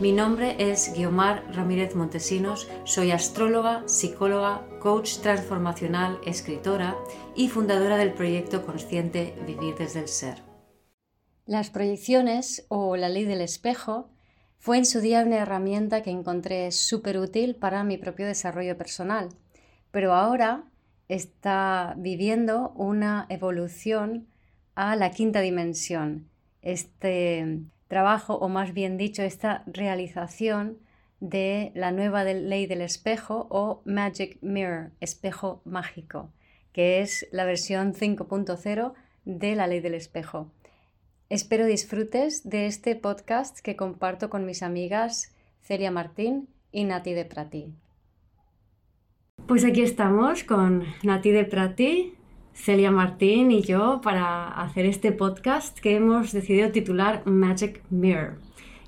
[0.00, 6.96] Mi nombre es Guiomar Ramírez Montesinos, soy astróloga, psicóloga, coach transformacional, escritora
[7.36, 10.42] y fundadora del proyecto consciente Vivir desde el Ser.
[11.46, 14.10] Las proyecciones o la ley del espejo
[14.58, 19.28] fue en su día una herramienta que encontré súper útil para mi propio desarrollo personal,
[19.92, 20.64] pero ahora
[21.06, 24.26] está viviendo una evolución
[24.74, 26.28] a la quinta dimensión.
[26.62, 30.78] Este trabajo, o más bien dicho, esta realización
[31.20, 36.30] de la nueva ley del espejo o Magic Mirror, espejo mágico,
[36.72, 38.92] que es la versión 5.0
[39.24, 40.50] de la ley del espejo.
[41.30, 47.24] Espero disfrutes de este podcast que comparto con mis amigas Celia Martín y Nati de
[47.24, 47.72] Prati.
[49.46, 52.14] Pues aquí estamos con Nati de Prati,
[52.54, 58.38] Celia Martín y yo para hacer este podcast que hemos decidido titular Magic Mirror,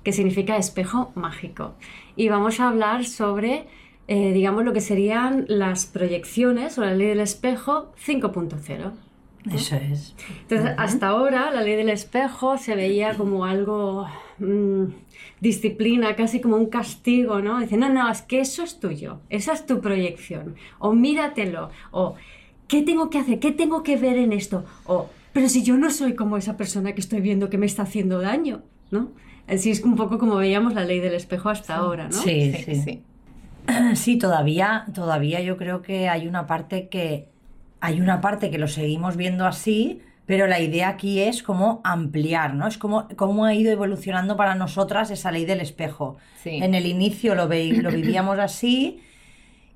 [0.03, 1.75] que significa espejo mágico.
[2.15, 3.67] Y vamos a hablar sobre,
[4.07, 8.93] eh, digamos, lo que serían las proyecciones o la ley del espejo 5.0.
[9.53, 10.15] Eso es.
[10.41, 14.07] Entonces, hasta ahora la ley del espejo se veía como algo,
[14.39, 14.85] mm,
[15.39, 17.59] disciplina, casi como un castigo, ¿no?
[17.59, 22.15] Dice, no, no, es que eso es tuyo, esa es tu proyección, o míratelo, o
[22.67, 23.39] ¿qué tengo que hacer?
[23.39, 24.65] ¿Qué tengo que ver en esto?
[24.85, 27.83] O, pero si yo no soy como esa persona que estoy viendo que me está
[27.83, 29.11] haciendo daño, ¿no?
[29.47, 32.21] Así es un poco como veíamos la ley del espejo hasta ahora, ¿no?
[32.21, 33.01] Sí, sí, sí.
[33.95, 37.27] Sí, todavía, todavía yo creo que hay una parte que
[37.81, 42.53] hay una parte que lo seguimos viendo así, pero la idea aquí es como ampliar,
[42.53, 42.67] ¿no?
[42.67, 46.17] Es como cómo ha ido evolucionando para nosotras esa ley del espejo.
[46.45, 49.01] En el inicio lo, lo vivíamos así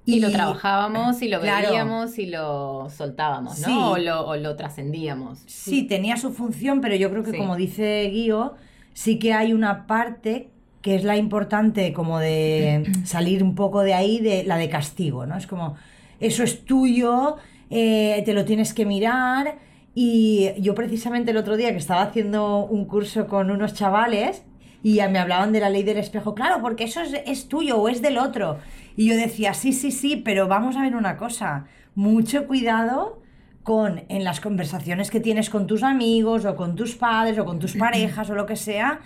[0.06, 3.92] y, lo trabajábamos y lo veíamos y lo soltábamos, ¿no?
[3.92, 5.44] O lo, trascendíamos.
[5.46, 8.54] Sí, tenía su función, pero yo creo que como dice Guío,
[8.94, 10.50] sí que hay una parte
[10.82, 15.26] que es la importante como de salir un poco de ahí, de la de castigo,
[15.26, 15.38] ¿no?
[15.38, 15.76] Es como,
[16.20, 17.38] eso es tuyo,
[17.70, 19.60] eh, te lo tienes que mirar.
[19.94, 24.44] Y yo precisamente el otro día que estaba haciendo un curso con unos chavales
[24.84, 27.90] y me hablaban de la ley del espejo, claro, porque eso es, es tuyo o
[27.90, 28.58] es del otro.
[28.96, 31.66] Y yo decía, sí, sí, sí, pero vamos a ver una cosa,
[31.96, 33.22] mucho cuidado
[33.64, 37.60] con en las conversaciones que tienes con tus amigos o con tus padres o con
[37.60, 39.02] tus parejas o lo que sea,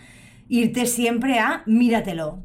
[0.49, 2.39] irte siempre a míratelo.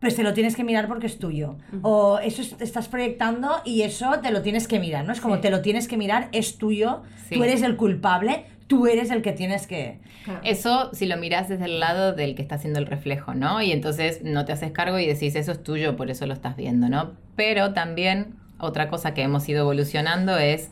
[0.00, 1.58] Pues te lo tienes que mirar porque es tuyo.
[1.82, 5.12] O eso te estás proyectando y eso te lo tienes que mirar, ¿no?
[5.12, 9.10] Es como te lo tienes que mirar, es tuyo, tú eres el culpable, tú eres
[9.10, 9.98] el que tienes que...
[10.44, 13.60] Eso si lo miras desde el lado del que está haciendo el reflejo, ¿no?
[13.60, 16.56] Y entonces no te haces cargo y decís, eso es tuyo, por eso lo estás
[16.56, 17.14] viendo, ¿no?
[17.34, 20.70] Pero también otra cosa que hemos ido evolucionando es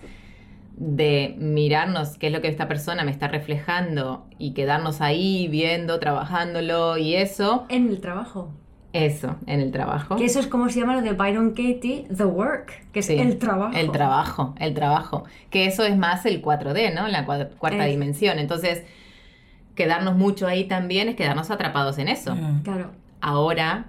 [0.76, 5.98] de mirarnos qué es lo que esta persona me está reflejando y quedarnos ahí viendo,
[5.98, 7.66] trabajándolo y eso.
[7.68, 8.54] En el trabajo.
[8.92, 10.16] Eso, en el trabajo.
[10.16, 13.36] Que eso es como se llama lo de Byron Katie, The Work, que es el
[13.36, 13.76] trabajo.
[13.76, 15.24] El trabajo, el trabajo.
[15.50, 17.06] Que eso es más el 4D, ¿no?
[17.08, 18.38] La cuarta dimensión.
[18.38, 18.84] Entonces,
[19.74, 22.34] quedarnos mucho ahí también es quedarnos atrapados en eso.
[22.34, 22.62] Mm.
[22.62, 22.90] Claro.
[23.20, 23.86] Ahora...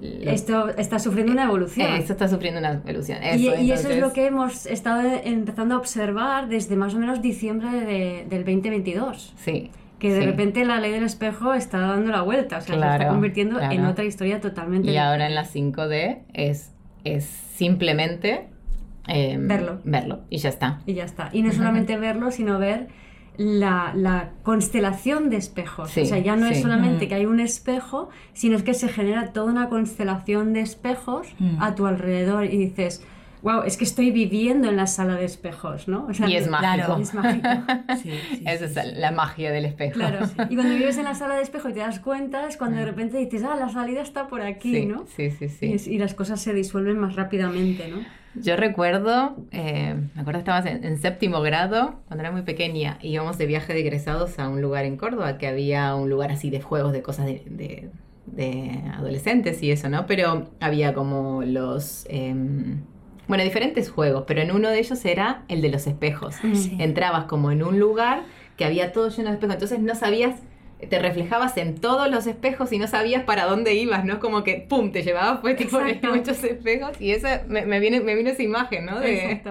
[0.00, 1.92] Esto está sufriendo una evolución.
[1.94, 3.18] Esto está sufriendo una evolución.
[3.36, 7.68] y, eso es lo que hemos estado empezando a observar desde más o menos diciembre
[7.80, 9.34] de, del 2022.
[9.38, 12.80] Sí que de repente la ley del espejo está dando la vuelta, o sea, se
[12.80, 14.90] está convirtiendo en otra historia totalmente.
[14.90, 16.72] Y ahora en la 5D es,
[17.04, 18.48] es simplemente
[19.06, 19.80] em, verlo.
[19.84, 20.80] Verlo y ya está.
[20.86, 21.30] Y ya está.
[21.32, 22.88] Y no solamente verlo, sino ver
[23.36, 25.96] la, la constelación de espejos.
[25.96, 29.50] O sea, ya no es solamente que hay un espejo, sino que se genera toda
[29.50, 31.62] una constelación de espejos mm.
[31.62, 33.04] a tu alrededor y dices
[33.42, 36.08] wow, es que estoy viviendo en la sala de espejos, ¿no?
[36.26, 36.98] y es mágico.
[37.00, 37.48] es mágico.
[38.46, 39.94] Esa es la magia del espejo.
[39.94, 42.78] Claro, y cuando vives en la sala de espejo y te das cuenta es cuando
[42.78, 45.06] de repente dices, ah, la salida está por aquí, ¿no?
[45.16, 45.76] Sí, sí, sí.
[45.86, 47.98] Y, las cosas se disuelven más rápidamente, ¿no?
[48.34, 53.38] Yo recuerdo, eh, me acuerdo que estabas en, séptimo grado, cuando era muy pequeña, íbamos
[53.38, 56.60] de viaje de egresados a un lugar en Córdoba, que había un lugar así de
[56.60, 57.90] juegos, de cosas de,
[58.26, 60.06] de, adolescentes y eso, ¿no?
[60.06, 62.06] Pero había como los...
[62.08, 62.82] Em,
[63.28, 66.36] bueno, diferentes juegos, pero en uno de ellos era el de los espejos.
[66.78, 68.22] Entrabas como en un lugar
[68.56, 70.40] que había todo lleno de espejos, entonces no sabías
[70.88, 74.20] te reflejabas en todos los espejos y no sabías para dónde ibas, ¿no?
[74.20, 75.84] Como que, ¡pum!, te llevabas puesto por
[76.16, 79.00] muchos espejos y eso me, me, viene, me vino esa imagen, ¿no?
[79.00, 79.42] De,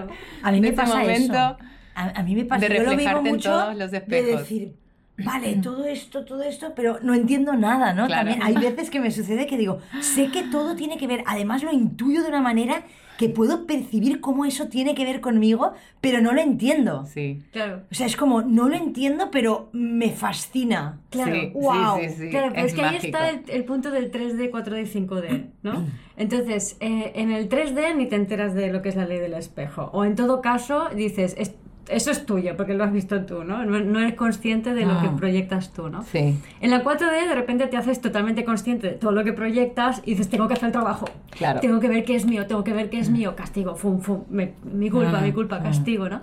[0.42, 1.56] a mí me pasa momento eso.
[1.94, 4.26] A, mí me pasa, de reflejarte en todos los espejos.
[4.26, 4.74] De decir,
[5.18, 8.08] vale, todo esto, todo esto, pero no entiendo nada, ¿no?
[8.08, 11.62] También hay veces que me sucede que digo, sé que todo tiene que ver, además
[11.62, 12.84] lo intuyo de una manera
[13.18, 17.04] que puedo percibir cómo eso tiene que ver conmigo, pero no lo entiendo.
[17.04, 17.42] Sí.
[17.50, 17.82] Claro.
[17.90, 21.00] O sea, es como, no lo entiendo, pero me fascina.
[21.10, 21.34] Claro.
[21.34, 21.98] Sí, wow.
[21.98, 25.46] Sí, sí, claro, pero es, que ahí está el, punto del 3D, 4D y 5D,
[25.64, 25.84] ¿no?
[26.16, 29.34] Entonces, eh, en el 3D ni te enteras de lo que es la ley del
[29.34, 29.90] espejo.
[29.92, 31.34] O en todo caso, dices,
[31.88, 33.64] eso es tuyo, porque lo has visto tú, ¿no?
[33.64, 35.16] No, eres consciente de lo que ah.
[35.16, 36.02] proyectas tú, ¿no?
[36.02, 36.38] Sí.
[36.60, 40.10] En la 4D de repente te haces totalmente consciente de todo lo que proyectas y
[40.10, 41.06] dices, tengo que hacer el trabajo.
[41.30, 41.60] Claro.
[41.60, 44.24] Tengo que ver qué es mío, tengo que ver qué es mío, castigo, fum, fum,
[44.30, 46.22] mi culpa, mi culpa, castigo, ¿no?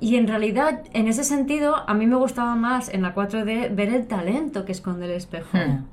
[0.00, 3.90] Y en realidad, en ese sentido, a mí me gustaba más en la 4D ver
[3.90, 5.56] el talento que esconde el espejo.
[5.56, 5.84] Hmm.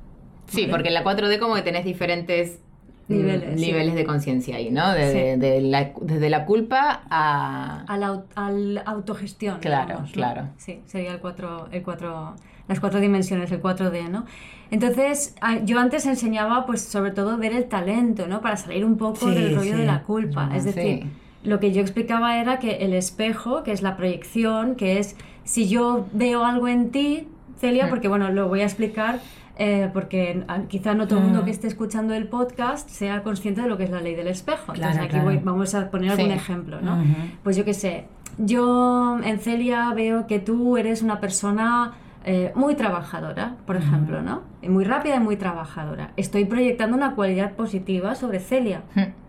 [0.48, 2.62] Sí, porque en la 4D como que tenés diferentes
[3.08, 4.92] niveles, niveles de conciencia ahí, ¿no?
[4.92, 7.84] De, la, desde la culpa a...
[7.88, 9.60] A la, autogestión.
[9.60, 10.50] Claro, claro.
[10.58, 12.36] Sí, sería el 4, el cuatro,
[12.68, 14.26] las cuatro dimensiones, el 4D, ¿no?
[14.70, 18.42] Entonces, yo antes enseñaba, pues, sobre todo ver el talento, ¿no?
[18.42, 20.50] Para salir un poco del rollo de la culpa.
[20.54, 21.06] Es decir,
[21.44, 25.16] lo que yo explicaba era que el espejo, que es la proyección, que es
[25.46, 27.28] si yo veo algo en ti,
[27.60, 29.20] Celia, porque, bueno, lo voy a explicar
[29.58, 31.54] eh, porque quizá no todo el mundo que mm.
[31.54, 34.74] esté escuchando el podcast sea consciente de lo que es la ley del espejo.
[34.74, 37.04] Entonces aquí vamos a poner algún ejemplo, ¿no?
[37.44, 38.06] Pues yo qué sé,
[38.38, 41.94] yo en Celia veo que tú eres una persona
[42.26, 44.42] eh, muy trabajadora, por ejemplo, ¿no?
[44.62, 46.12] Muy rápida y muy trabajadora.
[46.18, 48.84] Estoy proyectando una cualidad positiva sobre Celia,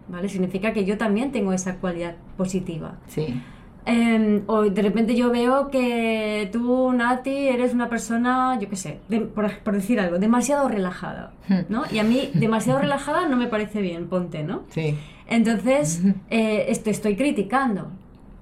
[0.08, 0.28] ¿vale?
[0.28, 2.96] Significa que yo también tengo esa cualidad positiva.
[3.06, 3.40] Sí.
[3.88, 9.00] Em, o de repente yo veo que tú, Nati, eres una persona, yo qué sé,
[9.34, 11.60] por, decir algo, demasiado relajada, hmm.
[11.70, 11.84] ¿no?
[11.90, 14.64] Y a mí demasiado relajada no me parece bien, ponte, ¿no?
[14.68, 14.94] Sí.
[15.26, 17.90] Entonces, eh, te estoy criticando.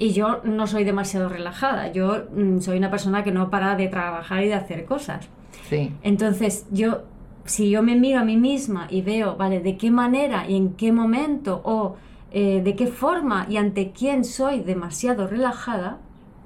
[0.00, 3.86] Y yo no soy demasiado relajada, yo mm, soy una persona que no para de
[3.86, 5.28] trabajar y de hacer cosas.
[5.70, 5.92] Sí.
[6.02, 7.04] Entonces, yo,
[7.44, 9.60] si yo me miro a mí misma y veo, ¿vale?
[9.60, 11.94] ¿De qué manera y en qué momento o
[12.32, 15.98] eh, de qué forma y ante quién soy demasiado relajada,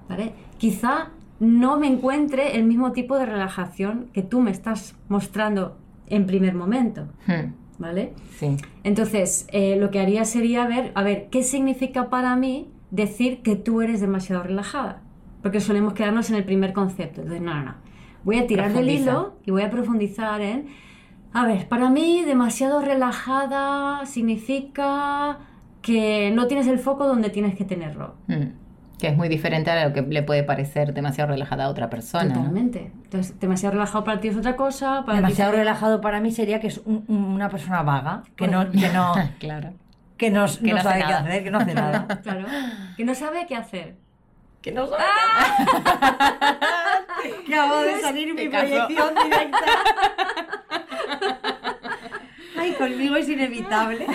[0.08, 0.32] ¿vale?
[0.58, 1.10] Quizá
[1.40, 6.54] no me encuentre el mismo tipo de relajación que tú me estás mostrando en primer
[6.54, 7.08] momento.
[7.26, 7.54] Hmm.
[7.78, 8.12] ¿Vale?
[8.36, 8.58] Sí.
[8.84, 13.56] Entonces, eh, lo que haría sería ver, a ver, ¿qué significa para mí decir que
[13.56, 15.00] tú eres demasiado relajada?
[15.40, 17.22] Porque solemos quedarnos en el primer concepto.
[17.22, 17.74] Entonces, no, no, no.
[18.22, 20.66] Voy a tirar del hilo y voy a profundizar en...
[21.32, 25.38] A ver, para mí demasiado relajada significa
[25.90, 28.14] que no tienes el foco donde tienes que tenerlo.
[28.28, 28.44] Mm.
[28.98, 32.34] Que es muy diferente a lo que le puede parecer demasiado relajada a otra persona.
[32.34, 32.92] Totalmente.
[33.04, 35.04] Entonces, demasiado relajado para ti es otra cosa.
[35.04, 39.14] Para demasiado relajado para mí sería que es una persona vaga, que no, que no,
[39.40, 39.72] claro.
[40.16, 42.06] que no, sabe qué hacer, que no hace nada.
[42.22, 42.46] Claro.
[42.96, 43.96] Que no sabe qué hacer.
[44.60, 45.02] Que no sabe
[47.46, 47.58] qué hacer.
[47.58, 49.58] Acabo de salir mi proyección directa.
[52.58, 54.06] Ay, conmigo es inevitable.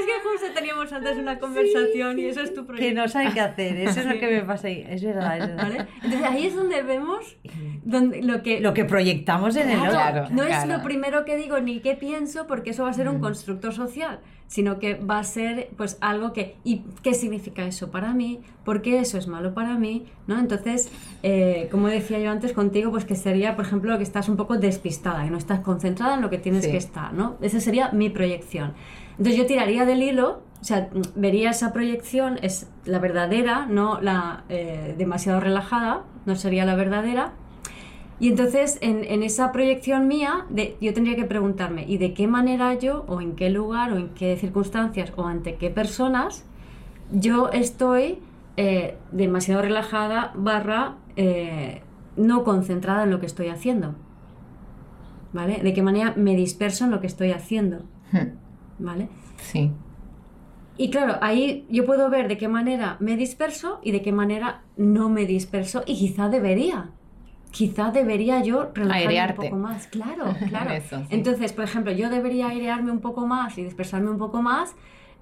[0.00, 2.88] Es que justo teníamos antes una conversación y eso es tu proyecto.
[2.88, 4.84] Que no sabe qué hacer, eso es lo que me pasa ahí.
[4.88, 5.88] Es verdad, es verdad.
[6.02, 7.36] Entonces ahí es donde vemos
[7.84, 10.28] donde, lo, que, lo que proyectamos en el otro.
[10.30, 13.18] no es lo primero que digo ni qué pienso, porque eso va a ser un
[13.18, 13.22] mm.
[13.22, 18.12] constructo social sino que va a ser pues algo que ¿y qué significa eso para
[18.12, 18.40] mí?
[18.64, 20.06] ¿por qué eso es malo para mí?
[20.26, 20.38] ¿no?
[20.38, 20.90] entonces
[21.22, 24.56] eh, como decía yo antes contigo pues que sería por ejemplo que estás un poco
[24.56, 27.36] despistada que no estás concentrada en lo que tienes que estar ¿no?
[27.40, 28.74] esa sería mi proyección
[29.18, 34.44] entonces yo tiraría del hilo, o sea, vería esa proyección, es la verdadera, no la
[34.48, 37.32] eh, demasiado relajada, no sería la verdadera.
[38.18, 40.46] Y entonces en, esa proyección mía
[40.80, 44.08] yo tendría que preguntarme, ¿y de qué manera yo, o en qué lugar, o en
[44.10, 46.44] qué circunstancias, o ante qué personas
[47.12, 48.20] yo estoy
[48.56, 51.82] eh, demasiado relajada barra eh,
[52.16, 53.96] no concentrada en lo que estoy haciendo?
[55.32, 55.58] ¿Vale?
[55.62, 57.80] ¿De qué manera me disperso en lo que estoy haciendo?
[58.12, 58.43] Hmm.
[58.78, 59.08] ¿Vale?
[59.36, 59.70] Sí.
[60.76, 64.62] Y claro, ahí yo puedo ver de qué manera me disperso y de qué manera
[64.76, 66.90] no me disperso y quizá debería.
[67.52, 69.86] Quizá debería yo relajarme un poco más.
[69.86, 70.72] Claro, claro.
[71.10, 74.74] Entonces, por ejemplo, yo debería airearme un poco más y dispersarme un poco más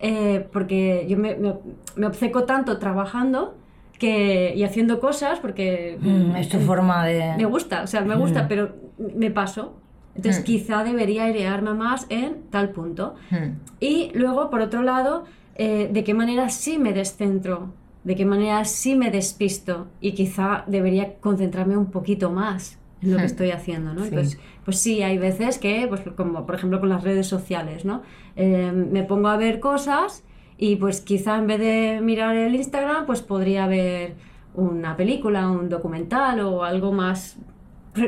[0.04, 3.54] eh, porque yo me, me, obceco tanto trabajando
[3.98, 5.96] que, y haciendo cosas porque...
[6.00, 7.36] Mm, es tu forma de...
[7.36, 8.48] Me gusta, o sea, me gusta, mm.
[8.48, 9.81] pero me paso.
[10.14, 10.44] Entonces, hmm.
[10.44, 13.14] quizá debería airearme más en tal punto.
[13.30, 13.58] Hmm.
[13.80, 17.72] Y luego, por otro lado, eh, de qué manera sí me descentro,
[18.04, 23.18] de qué manera sí me despisto y quizá debería concentrarme un poquito más en lo
[23.18, 24.04] que estoy haciendo, ¿no?
[24.06, 28.02] Pues, pues sí, hay veces que, pues como por ejemplo con las redes sociales, ¿no?
[28.36, 30.22] Eh, me pongo a ver cosas
[30.56, 34.14] y pues quizá en vez de mirar el Instagram, pues podría ver
[34.54, 37.38] una película, un documental o algo más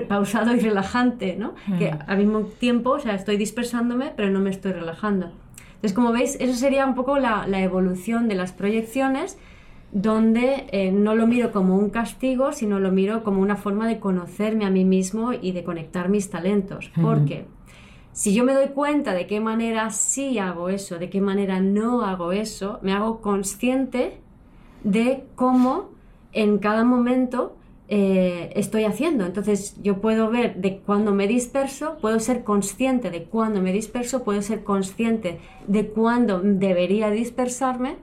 [0.08, 1.54] pausado y relajante, ¿no?
[1.78, 5.32] Que al mismo tiempo, o sea, estoy dispersándome, pero no me estoy relajando.
[5.74, 9.38] Entonces, como veis, eso sería un poco la, la evolución de las proyecciones,
[9.92, 14.00] donde eh, no lo miro como un castigo, sino lo miro como una forma de
[14.00, 16.90] conocerme a mí mismo y de conectar mis talentos.
[17.00, 17.46] Porque
[18.12, 22.02] si yo me doy cuenta de qué manera sí hago eso, de qué manera no
[22.02, 24.20] hago eso, me hago consciente
[24.82, 25.90] de cómo
[26.32, 27.56] en cada momento
[27.88, 29.26] eh, estoy haciendo.
[29.26, 34.24] Entonces yo puedo ver de cuando me disperso, puedo ser consciente de cuando me disperso,
[34.24, 37.96] puedo ser consciente de cuándo debería dispersarme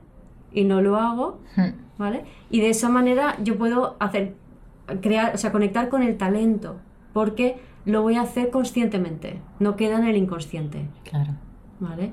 [0.52, 1.98] y no lo hago, hmm.
[1.98, 2.26] ¿vale?
[2.50, 4.36] Y de esa manera yo puedo hacer,
[5.02, 6.78] crear, o sea, conectar con el talento,
[7.14, 10.86] porque lo voy a hacer conscientemente, no queda en el inconsciente.
[11.04, 11.34] Claro.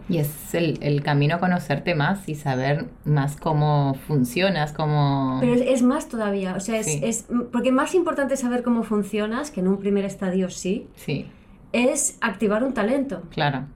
[0.09, 5.39] Y es el, camino a conocerte más y saber más cómo funcionas, cómo...
[5.41, 9.61] Pero es, más todavía, o sea, es, es, porque más importante saber cómo funcionas, que
[9.61, 11.27] en un primer estadio sí, sí.
[11.73, 13.23] es activar un talento.
[13.31, 13.67] Claro.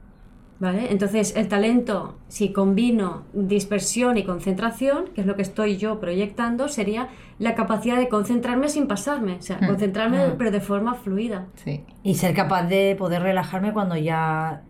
[0.63, 0.93] ¿Vale?
[0.93, 6.69] Entonces, el talento, si combino dispersión y concentración, que es lo que estoy yo proyectando,
[6.69, 7.09] sería
[7.41, 9.67] la capacidad de concentrarme sin pasarme, o sea, hmm.
[9.67, 10.35] concentrarme hmm.
[10.39, 11.49] pero de forma fluida.
[11.57, 11.85] Sí.
[12.05, 14.63] Y ser capaz de poder relajarme cuando ya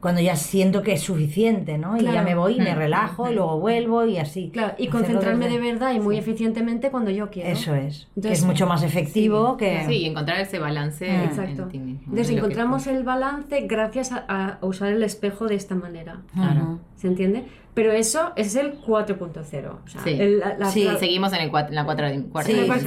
[0.00, 1.96] cuando ya siento que es suficiente, ¿no?
[1.96, 2.78] Y ya me voy y me mm.
[2.78, 4.50] relajo y luego vuelvo y así.
[4.50, 7.50] Claro, y concentrarme de verdad y muy eficientemente cuando yo quiero.
[7.50, 8.08] Eso es.
[8.22, 9.84] es mucho más efectivo que...
[9.86, 11.64] Sí, encontrar ese balance Exacto.
[11.64, 12.04] en ti mismo.
[12.08, 16.22] Entonces encontramos el balance gracias a, usar el espejo de esta manera.
[16.34, 16.78] Claro.
[16.96, 17.44] ¿Se entiende?
[17.74, 19.78] Pero eso es el 4.0.
[20.72, 20.88] sí.
[20.98, 22.10] seguimos en, el, la cuarta,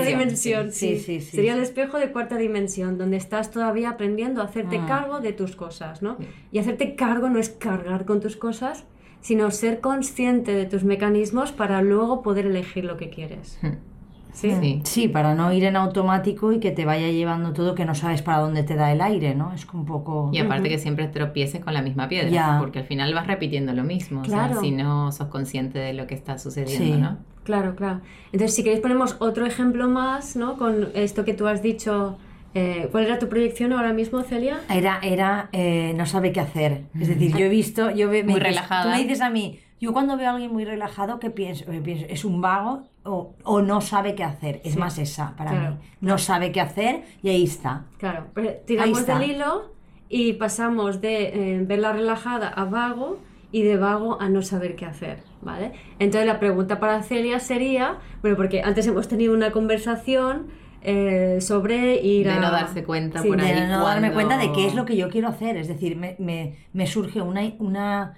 [0.04, 0.72] dimensión.
[0.72, 4.86] Sí, sí, Sería el espejo de cuarta dimensión, donde estás todavía aprendiendo a hacerte ah.
[4.88, 6.18] cargo de tus cosas, ¿no?
[6.52, 8.86] Y hacerte cargo no es cargar con tus cosas,
[9.22, 13.58] sino ser consciente de tus mecanismos para luego poder elegir lo que quieres.
[13.62, 13.93] Hmm.
[14.34, 14.82] ¿Sí?
[14.84, 15.08] ¿Sí?
[15.08, 18.40] para no ir en automático y que te vaya llevando todo que no sabes para
[18.40, 19.54] dónde te da el aire, ¿no?
[19.54, 20.30] Es un poco...
[20.34, 23.84] Y aparte que siempre tropieces con la misma piedra, porque al final vas repitiendo lo
[23.84, 24.60] mismo, claro.
[24.60, 27.18] si no sos consciente de lo que está sucediendo, ¿no?
[27.44, 28.02] Claro, claro.
[28.32, 30.58] Entonces, si queréis ponemos otro ejemplo más, ¿no?
[30.58, 32.18] Con esto que tú has dicho...
[32.56, 34.60] Eh, ¿Cuál era tu proyección ahora mismo, Celia?
[34.70, 36.84] Era, era eh, no sabe qué hacer.
[37.00, 38.84] Es decir, yo he visto, yo me, muy relajada.
[38.84, 41.66] Tú me dices a mí, yo cuando veo a alguien muy relajado, ¿qué pienso?
[41.84, 44.62] pienso es un vago o, o, no sabe qué hacer.
[44.64, 45.78] Es más esa para mí.
[46.02, 47.86] No sabe qué hacer y ahí está.
[47.98, 48.28] Claro,
[48.66, 49.74] tiramos del hilo
[50.10, 53.20] y pasamos de eh, verla relajada a vago
[53.52, 55.74] y de vago a no saber qué hacer, ¿vale?
[56.00, 60.48] Entonces la pregunta para Celia sería, bueno, porque antes hemos tenido una conversación
[60.82, 64.68] eh, sobre ir de no darse cuenta por ahí de no darme cuenta de qué
[64.68, 68.16] es lo que yo quiero hacer, es decir, me, me, me surge una, una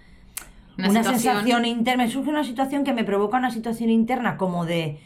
[0.77, 4.99] una, sensación interna, me surge una situación que me provoca una situación interna como de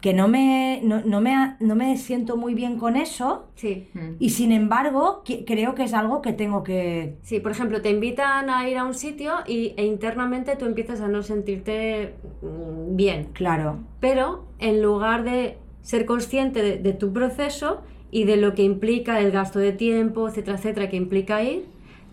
[0.00, 3.48] que no me, no, me, no me siento muy bien con eso.
[3.54, 3.88] Sí.
[3.94, 4.10] Mm.
[4.18, 7.16] Y sin embargo, creo que es algo que tengo que...
[7.22, 11.00] Sí, por ejemplo, te invitan a ir a un sitio y, e internamente tú empiezas
[11.00, 13.30] a no sentirte mm, bien.
[13.32, 13.80] Claro.
[14.00, 19.18] Pero en lugar de ser consciente de, de tu proceso y de lo que implica
[19.20, 21.64] el gasto de tiempo, etcétera, etcétera, que implica ir,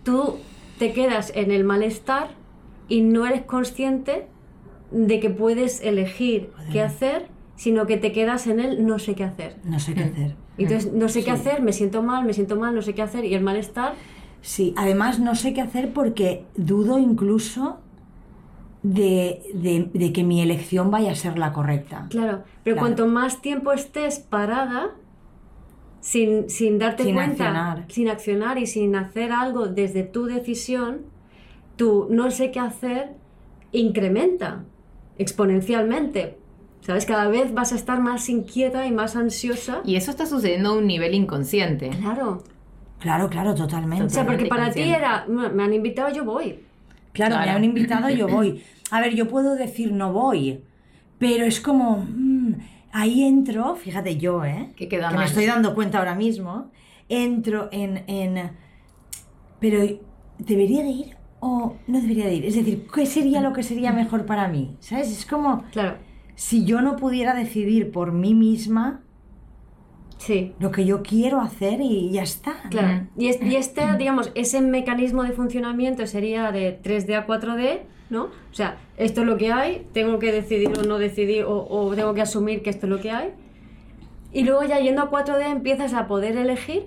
[0.04, 0.38] tú
[0.80, 2.30] te quedas en el malestar
[2.88, 4.28] y no eres consciente
[4.92, 9.24] de que puedes elegir qué hacer, sino que te quedas en el no sé qué
[9.24, 9.58] hacer.
[9.64, 10.36] No sé qué hacer.
[10.58, 13.26] Entonces, no sé qué hacer, me siento mal, me siento mal, no sé qué hacer
[13.26, 13.96] y el malestar.
[14.42, 17.80] Sí, además no sé qué hacer porque dudo incluso
[18.84, 22.08] de, que mi elección vaya a ser la correcta.
[22.10, 24.92] Claro, pero cuanto más tiempo estés parada,
[26.02, 27.86] sin, sin darte sin cuenta, accionar.
[27.88, 31.13] sin accionar y sin hacer algo desde tu decisión,
[31.76, 33.16] tu no sé qué hacer
[33.72, 34.64] incrementa
[35.18, 36.38] exponencialmente.
[36.82, 37.06] ¿Sabes?
[37.06, 39.82] Cada vez vas a estar más inquieta y más ansiosa.
[39.86, 41.90] Y eso está sucediendo a un nivel inconsciente.
[41.90, 42.44] Claro.
[43.00, 44.06] Claro, claro, totalmente.
[44.06, 46.60] o sea, porque para ti era, me han invitado, yo voy.
[47.14, 48.64] Claro, me han invitado, yo voy.
[48.92, 50.64] A ver, yo puedo decir no voy,
[51.18, 52.54] pero es como, mm,
[52.92, 54.72] ahí entro, fíjate yo, ¿eh?
[54.76, 56.72] Que, queda que me estoy dando cuenta ahora mismo,
[57.10, 58.52] entro en, en,
[59.60, 59.80] pero
[60.38, 62.46] debería de ir o no debería de ir?
[62.46, 64.78] Es decir, ¿qué sería lo que sería mejor para mí?
[64.80, 65.12] ¿Sabes?
[65.12, 65.98] Es como, claro.
[66.36, 69.02] si yo no pudiera decidir por mí misma
[70.18, 70.54] sí.
[70.60, 72.54] lo que yo quiero hacer y ya está.
[72.70, 73.08] Claro.
[73.18, 78.24] Y, este, digamos, ese mecanismo de funcionamiento sería de 3D a 4D, ¿no?
[78.24, 81.94] O sea, esto es lo que hay, tengo que decidir o no decidir o, o
[81.94, 83.34] tengo que asumir que esto es lo que hay.
[84.32, 86.86] Y luego ya yendo a 4D empiezas a poder elegir,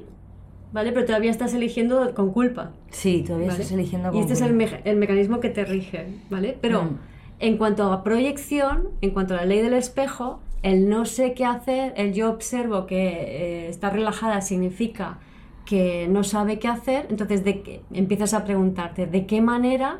[0.76, 0.92] ¿vale?
[0.92, 2.70] Pero todavía estás eligiendo con culpa.
[2.90, 3.62] Sí, todavía ¿vale?
[3.62, 4.76] estás eligiendo Y con este es el, culpa.
[4.84, 6.56] me- el mecanismo que te rige, ¿vale?
[6.60, 6.98] Pero Mm.
[7.40, 11.44] en cuanto a proyección, en cuanto a la ley del espejo, el no sé qué
[11.44, 15.18] hacer, el yo observo que eh, está relajada significa
[15.64, 19.98] que no sabe qué hacer, entonces de qué- empiezas a preguntarte de qué manera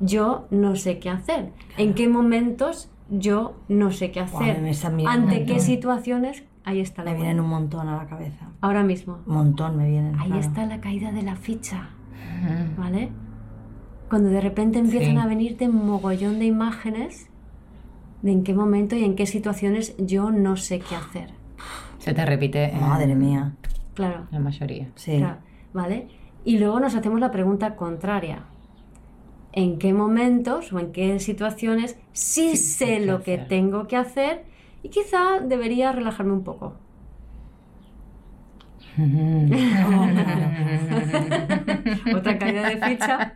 [0.00, 4.56] yo no sé qué hacer, en qué momentos yo no sé qué hacer,
[5.06, 8.48] ante qué situaciones, ahí está la Me vienen un montón a la cabeza.
[8.60, 9.18] Ahora mismo.
[9.26, 10.14] Un montón me vienen.
[10.18, 10.40] Ahí claro.
[10.40, 11.90] está la caída de la ficha,
[12.76, 13.10] ¿vale?
[14.08, 15.18] Cuando de repente empiezan Sí.
[15.20, 17.28] a venirte un mogollón de imágenes
[18.22, 21.30] de en qué momento y en qué situaciones yo no sé qué hacer.
[21.98, 23.52] Se te repite en Madre mía.
[23.94, 24.90] Claro, la mayoría.
[24.94, 25.18] Sí.
[25.18, 25.38] claro,
[25.72, 26.08] ¿vale?
[26.44, 28.44] Y luego nos hacemos la pregunta contraria.
[29.52, 33.48] ¿En qué momentos o en qué situaciones sí, sé lo que hacer.
[33.48, 34.44] tengo que hacer
[34.84, 36.74] y quizá debería relajarme un poco?
[42.14, 43.34] Otra caída de ficha.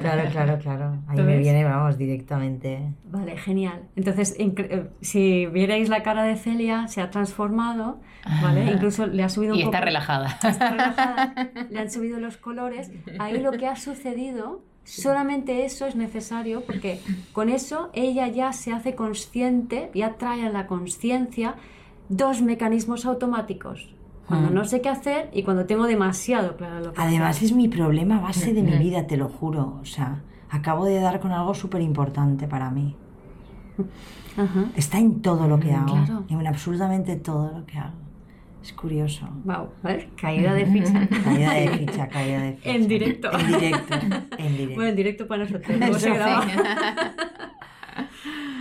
[0.00, 0.98] Claro, claro, claro.
[1.08, 1.40] Ahí ¿Lo me ves?
[1.42, 2.92] viene, vamos, directamente.
[3.04, 3.82] Vale, genial.
[3.96, 8.00] Entonces, eh, si vierais la cara de Celia, se ha transformado,
[8.42, 8.64] ¿vale?
[8.72, 10.26] Incluso le ha subido un Y está poco- relajada.
[10.42, 11.34] está relajada,
[11.70, 12.92] le han subido los colores.
[13.18, 17.00] Ahí lo que ha sucedido, solamente eso es necesario, porque
[17.32, 21.54] con eso ella ya se hace consciente, ya trae a la conciencia
[22.08, 23.94] dos mecanismos automáticos.
[24.26, 24.54] Cuando Mm.
[24.54, 27.46] no sé qué hacer y cuando tengo demasiado claro lo que Además hacer.
[27.46, 29.78] es mi problema base de mi vida, te lo juro.
[29.82, 32.96] O sea, acabo de dar con algo súper importante para mí.
[34.36, 34.66] Ajá.
[34.76, 35.94] Está en todo lo que hago.
[36.04, 36.24] Claro.
[36.28, 37.94] En absolutamente todo lo que hago.
[38.62, 39.26] Es curioso.
[39.44, 40.10] Wow, ¿vale?
[40.20, 41.08] Caída de ficha.
[41.24, 42.70] Caída de ficha, caída de ficha.
[42.74, 43.30] En directo.
[43.32, 43.94] En directo.
[44.38, 44.74] En directo.
[44.74, 45.78] Bueno, en directo para nosotros.
[46.00, 46.10] se.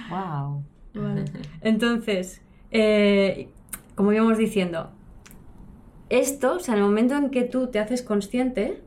[0.10, 0.63] Wow.
[0.94, 1.25] Vale.
[1.62, 2.41] Entonces,
[2.72, 3.50] eh,
[3.96, 4.91] como íbamos diciendo,
[6.10, 8.82] esto, o sea, en el momento en que tú te haces consciente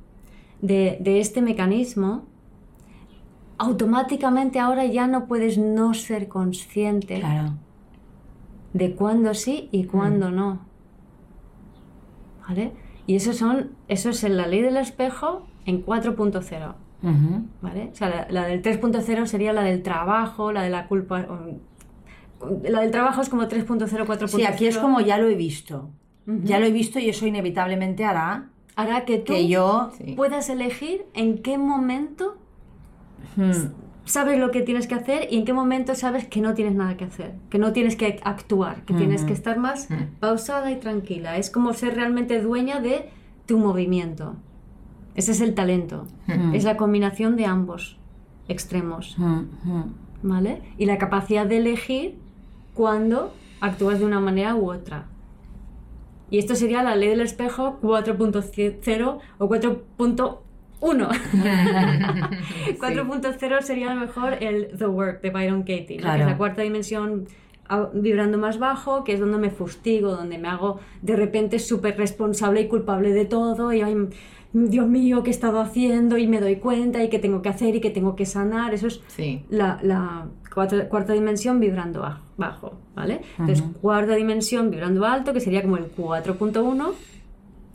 [0.60, 2.26] de, de este mecanismo,
[3.58, 7.52] automáticamente ahora ya no puedes no ser consciente Claro.
[8.72, 10.71] de cuándo sí y cuándo no.
[12.48, 12.72] ¿Vale?
[13.06, 16.74] Y eso, son, eso es en la ley del espejo en 4.0.
[17.02, 17.44] Ujú.
[17.60, 17.90] ¿Vale?
[17.92, 21.26] O sea, la, la del 3.0 sería la del trabajo, la de la culpa.
[22.64, 24.28] La del trabajo es como 3.0, 4.0.
[24.28, 25.90] Sí, aquí es como ya lo he visto.
[26.26, 30.14] Ya lo he visto y eso inevitablemente hará Hará que tú que yo Sí.
[30.14, 32.38] puedas elegir en qué momento
[33.36, 33.50] hmm,
[34.04, 36.96] sabes lo que tienes que hacer y en qué momento sabes que no tienes nada
[36.96, 39.88] que hacer, que no tienes que actuar, que tienes que estar más
[40.20, 41.36] pausada y tranquila.
[41.36, 43.10] Es como ser realmente dueña de
[43.46, 44.36] tu movimiento.
[45.14, 46.06] Ese es el talento.
[46.52, 47.98] Es la combinación de ambos
[48.48, 49.16] extremos.
[49.18, 49.82] hmm.
[50.22, 50.62] ¿vale?
[50.78, 52.18] Y la capacidad de elegir
[52.74, 55.06] cuándo actúas de una manera u otra.
[56.30, 59.48] Y esto sería la ley del espejo 4.0 o
[60.82, 61.08] 4.1.
[62.78, 66.62] 4.0 sería a lo mejor el The Work de Byron Katie, que es la cuarta
[66.62, 67.26] dimensión
[67.68, 71.96] a- vibrando más bajo, que es donde me fustigo, donde me hago de repente súper
[71.96, 73.96] responsable y culpable de todo y ay,
[74.54, 76.18] Dios mío, ¿qué he estado haciendo?
[76.18, 78.74] Y me doy cuenta y qué tengo que hacer y qué tengo que sanar.
[78.74, 79.44] Eso es Sí.
[79.48, 83.22] la, la cuarta, cuarta dimensión vibrando baj- bajo, ¿vale?
[83.38, 86.92] Entonces, cuarta dimensión vibrando alto, que sería como el 4.1,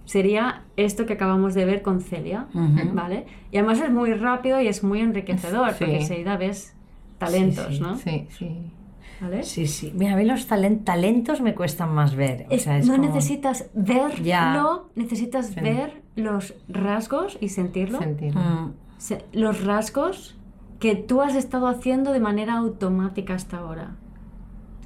[0.07, 2.47] sería esto que acabamos de ver con Celia,
[2.93, 3.25] ¿vale?
[3.51, 5.75] Y además es muy rápido y es muy enriquecedor, Sí.
[5.79, 6.73] porque enseguida ves
[7.17, 7.95] talentos, Sí, sí, ¿no?
[7.97, 8.71] Sí, sí.
[9.19, 9.43] ¿Vale?
[9.43, 9.91] Sí, sí.
[9.95, 12.45] Mira, a mí los talen- talentos me cuestan más ver.
[12.49, 14.79] O Es- sea, es no como- necesitas verlo, Ya.
[14.95, 17.99] necesitas ver los rasgos y sentirlo.
[17.99, 18.39] Sentirlo.
[18.39, 20.37] Mm, se- los rasgos
[20.79, 23.95] que tú has estado haciendo de manera automática hasta ahora.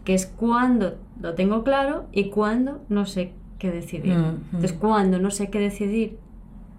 [0.05, 4.15] Que es cuando lo tengo claro y cuando no sé qué decidir.
[4.17, 4.39] Mm, mm.
[4.45, 6.17] Entonces, cuando no sé qué decidir,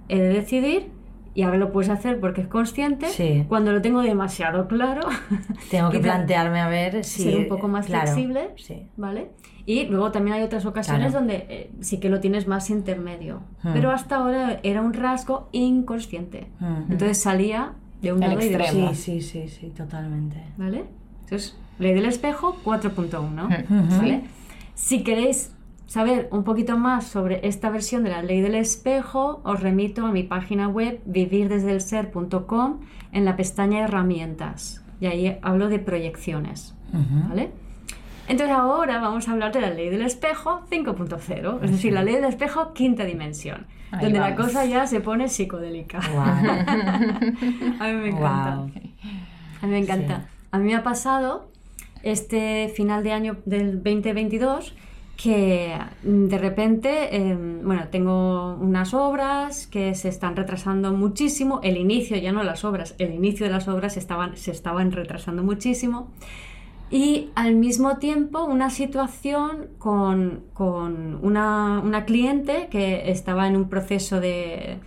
[0.09, 0.88] he de decidir
[1.33, 3.07] y ahora lo puedes hacer porque es consciente.
[3.09, 3.45] Sí.
[3.49, 5.03] Cuando lo tengo demasiado claro,
[5.71, 7.23] Tengo que plantearme a ver si.
[7.23, 8.51] ser un poco más claro, flexible.
[8.57, 8.88] Sí.
[8.97, 9.31] ¿vale?
[9.64, 11.21] Y luego también hay otras ocasiones Claro.
[11.21, 13.42] donde eh, sí que lo tienes más intermedio.
[13.62, 13.73] Mm.
[13.75, 16.49] Pero hasta ahora era un rasgo inconsciente.
[16.59, 16.90] Mm.
[16.92, 18.66] Entonces salía de un lado y de otro.
[18.95, 20.42] Sí, sí, sí, sí, totalmente.
[20.57, 20.85] ¿Vale?
[21.21, 23.47] Entonces, ley del espejo 4.1.
[23.47, 23.97] Ujú.
[23.99, 24.25] ¿Vale?
[24.75, 25.55] Si queréis
[25.87, 30.12] saber un poquito más sobre esta versión de la ley del espejo, os remito a
[30.12, 32.81] mi página web vivirdesdelser.com
[33.12, 34.85] en la pestaña herramientas.
[35.01, 36.75] Y ahí hablo de proyecciones.
[36.92, 37.29] Ujú.
[37.29, 37.51] ¿Vale?
[38.29, 42.14] Entonces ahora vamos a hablar de la ley del espejo 5.0, es decir, la ley
[42.14, 45.99] del espejo quinta dimensión, Ahí donde la cosa ya se pone psicodélica.
[47.81, 48.55] A mí me encanta.
[48.57, 48.71] Guau.
[49.61, 50.21] A mí me encanta.
[50.21, 50.27] Sí.
[50.53, 51.51] A mí me ha pasado
[52.03, 54.75] este final de año del 2022
[55.23, 61.77] que mm, de repente, em, bueno, tengo unas obras que se están retrasando muchísimo, el
[61.77, 66.11] inicio, ya no las obras, el inicio de las obras estaban, se estaban retrasando muchísimo
[66.91, 70.43] y al mismo tiempo una situación con,
[71.23, 74.79] una, cliente que estaba en un proceso de,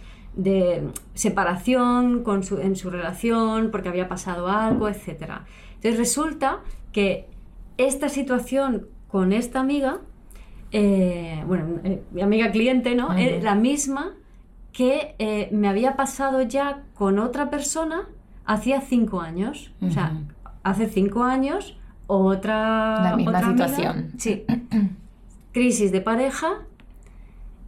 [1.13, 5.45] separación con en su relación porque había pasado algo, etc.
[5.76, 6.60] Entonces resulta
[6.91, 7.28] que
[7.78, 10.02] esta situación con esta amiga,
[10.77, 13.13] eh, bueno, eh, mi amiga cliente, ¿no?
[13.13, 14.11] Es la misma
[14.73, 18.09] que eh, me había pasado ya con otra persona
[18.43, 19.71] hacía cinco años.
[19.81, 20.17] O sea,
[20.63, 24.11] hace cinco años otra, la misma situación.
[24.17, 24.43] sí.
[25.53, 26.63] Crisis de pareja.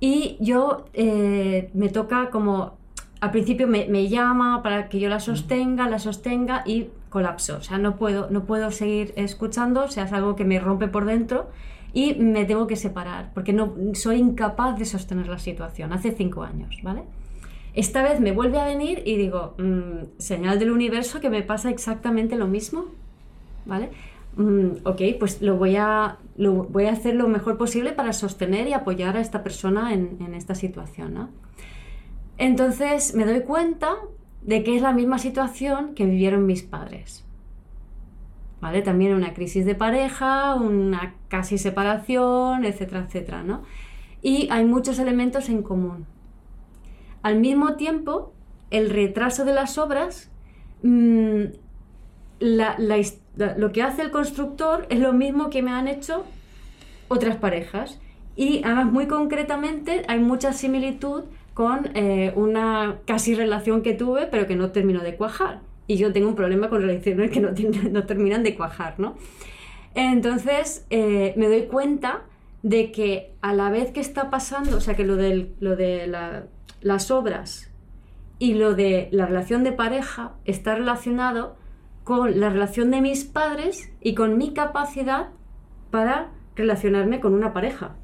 [0.01, 2.75] Y yo eh, me toca como.
[3.21, 7.57] Al principio me, llama para que yo la sostenga, la sostenga y colapso.
[7.57, 10.87] O sea, no puedo, no puedo seguir escuchando, o sea, es algo que me rompe
[10.89, 11.49] por dentro
[11.97, 15.91] y me tengo que separar porque no soy incapaz de sostener la situación.
[15.91, 17.01] Hace cinco años, ¿vale?
[17.73, 21.71] Esta vez me vuelve a venir y digo, mm, señal del universo que me pasa
[21.71, 22.85] exactamente lo mismo,
[23.65, 23.89] ¿vale?
[24.35, 28.67] Mm, ok, pues lo voy, a, lo voy a hacer lo mejor posible para sostener
[28.67, 31.29] y apoyar a esta persona en, esta situación.
[32.37, 33.95] Entonces me doy cuenta
[34.43, 37.26] de que es la misma situación que vivieron mis padres.
[38.59, 38.81] ¿Vale?
[38.81, 43.61] También una crisis de pareja, una casi separación, etcétera, etcétera, ¿no?
[44.21, 46.07] Y hay muchos elementos en común.
[47.21, 48.33] Al mismo tiempo,
[48.71, 50.31] el retraso de las obras,
[50.81, 51.43] mm,
[52.39, 52.97] la, la,
[53.57, 56.23] lo que hace el constructor es lo mismo que me han hecho
[57.07, 57.99] otras parejas.
[58.35, 64.45] Y además, muy concretamente, hay mucha similitud con eh, una casi relación que tuve, pero
[64.45, 65.61] que no terminó de cuajar.
[65.87, 67.49] Y yo tengo un problema con relaciones que no,
[67.91, 69.15] no terminan de cuajar, ¿no?
[69.95, 72.25] Entonces, eh, me doy cuenta
[72.61, 76.07] de que a la vez que está pasando, o sea, que lo, lo de
[76.81, 77.71] las obras
[78.39, 81.55] y lo de la relación de pareja está relacionado
[82.03, 85.29] con la relación de mis padres y con mi capacidad
[85.91, 87.95] para relacionarme con una pareja.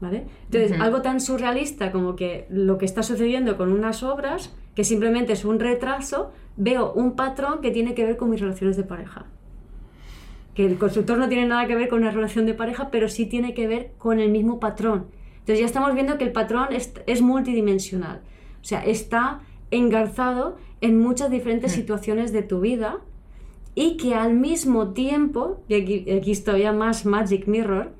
[0.00, 0.26] ¿Vale?
[0.46, 5.32] Entonces, algo tan surrealista como que lo que está sucediendo con unas obras, que simplemente
[5.32, 9.26] es un retraso, veo un patrón que tiene que ver con mis relaciones de pareja.
[10.54, 13.26] Que el constructor no tiene nada que ver con una relación de pareja, pero sí
[13.26, 15.06] tiene que ver con el mismo patrón.
[15.40, 18.22] Entonces ya estamos viendo que el patrón es, es multidimensional.
[18.60, 19.40] O sea, está
[19.70, 21.74] engarzado en muchas diferentes mm.
[21.74, 23.00] situaciones de tu vida
[23.74, 27.92] y que al mismo tiempo, y aquí, aquí es todavía más Magic Mirror,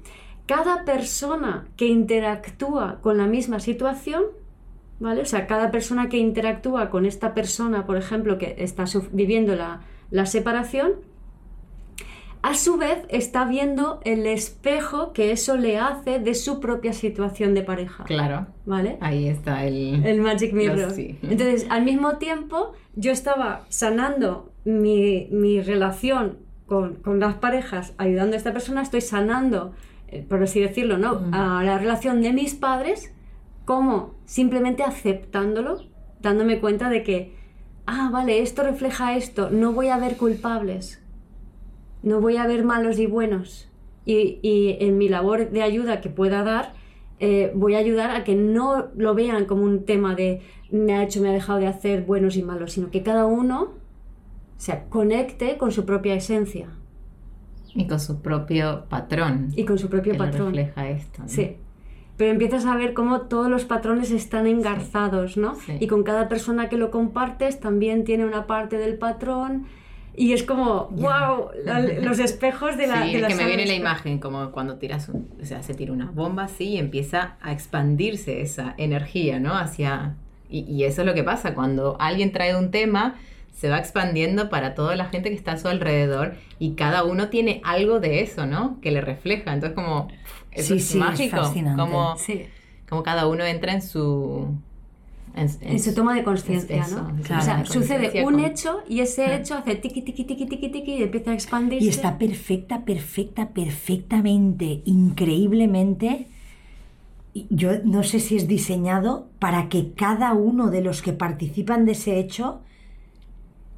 [0.47, 4.25] cada persona que interactúa con la misma situación,
[5.01, 5.23] ¿vale?
[5.23, 9.81] O sea, cada persona que interactúa con esta persona, por ejemplo, que está viviendo la,
[10.11, 10.93] la separación,
[12.45, 17.55] a su vez está viendo el espejo que eso le hace de su propia situación
[17.55, 18.05] de pareja.
[18.05, 18.49] Claro.
[18.67, 18.99] ¿Vale?
[19.01, 20.05] Ahí está el...
[20.05, 20.93] El Magic Mirror.
[21.23, 28.53] Entonces, al mismo tiempo, yo estaba sanando mi, relación con, las parejas, ayudando a esta
[28.53, 29.73] persona, estoy sanando,
[30.09, 31.23] eh, por así decirlo, ¿no?
[31.33, 33.14] A la relación de mis padres,
[33.65, 35.83] como simplemente aceptándolo,
[36.21, 37.35] dándome cuenta de que,
[37.87, 41.03] ah, vale, esto refleja esto, no voy a ver culpables,
[42.03, 43.71] no voy a ver malos y buenos.
[44.07, 46.75] Y, en mi labor de ayuda que pueda dar,
[47.21, 51.03] eh, voy a ayudar a que no lo vean como un tema de me ha
[51.03, 53.73] hecho, me ha dejado de hacer buenos y malos, sino que cada uno
[54.59, 56.69] se conecte con su propia esencia.
[57.75, 59.53] Y con su propio patrón.
[59.57, 60.55] Y con su propio patrón.
[60.55, 61.23] refleja esto.
[61.27, 61.57] Sí.
[62.17, 65.57] Pero empiezas a ver cómo todos los patrones están engarzados, ¿no?
[65.81, 69.67] Y con cada persona que lo compartes también tiene una parte del patrón.
[70.17, 71.49] Y es como, wow,
[72.03, 73.03] los espejos de la...
[73.03, 75.93] Sí, es que me viene la imagen, como cuando tiras, un, o sea, se tira
[75.93, 79.57] una bomba así y empieza a expandirse esa energía, ¿no?
[79.57, 80.15] Hacia...
[80.49, 83.17] Y, y eso es lo que pasa, cuando alguien trae un tema,
[83.55, 87.29] se va expandiendo para toda la gente que está a su alrededor y cada uno
[87.29, 88.81] tiene algo de eso, ¿no?
[88.81, 89.53] Que le refleja.
[89.53, 90.09] Entonces, como,
[90.55, 91.37] eso es mágico.
[91.77, 92.17] como,
[92.89, 94.49] como cada uno entra en su...
[95.37, 97.13] En, su toma de conciencia, ¿no?
[97.37, 101.03] o sea, sucede un hecho y ese hecho hace tiki, tiki, tiki, tiki, tiki y
[101.03, 101.85] empieza a expandirse.
[101.85, 106.29] Y está perfecta, perfecta, perfectamente, increíblemente
[107.51, 111.93] yo no sé si es diseñado para que cada uno de los que participan de
[111.93, 112.61] ese hecho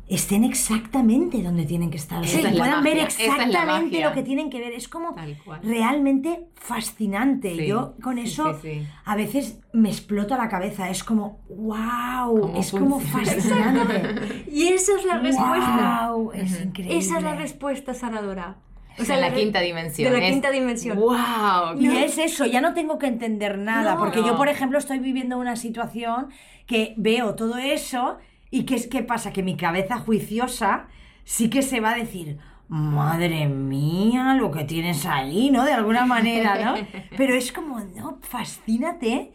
[0.09, 2.25] estén exactamente donde tienen que estar.
[2.27, 4.73] Sí, puedan ver exactamente lo que tienen que ver.
[4.73, 5.17] Es como
[5.63, 7.67] realmente fascinante.
[7.67, 8.59] Yo con eso
[9.05, 10.89] a veces me explota la cabeza.
[10.91, 14.45] Es como, wow, es como fascinante.
[14.51, 16.11] y esa es la respuesta.
[16.13, 16.99] Wow, es increíble.
[16.99, 18.59] Esa es la respuesta sanadora.
[18.99, 20.11] O sea, la, quinta dimensión.
[20.11, 20.99] De la quinta dimensión.
[20.99, 21.79] ¡Wow!
[21.79, 25.37] Y es eso, ya no tengo que entender nada, porque yo, por ejemplo, estoy viviendo
[25.37, 26.29] una situación
[26.67, 28.17] que veo todo eso
[28.57, 29.33] y ¿qué es qué pasa?
[29.33, 30.89] Que mi cabeza juiciosa
[31.25, 32.39] sí que se va a decir,
[32.69, 35.65] madre mía, lo que tienes ahí, ¿no?
[35.65, 36.75] De alguna manera, ¿no?
[37.17, 39.33] Pero es como, no, fascínate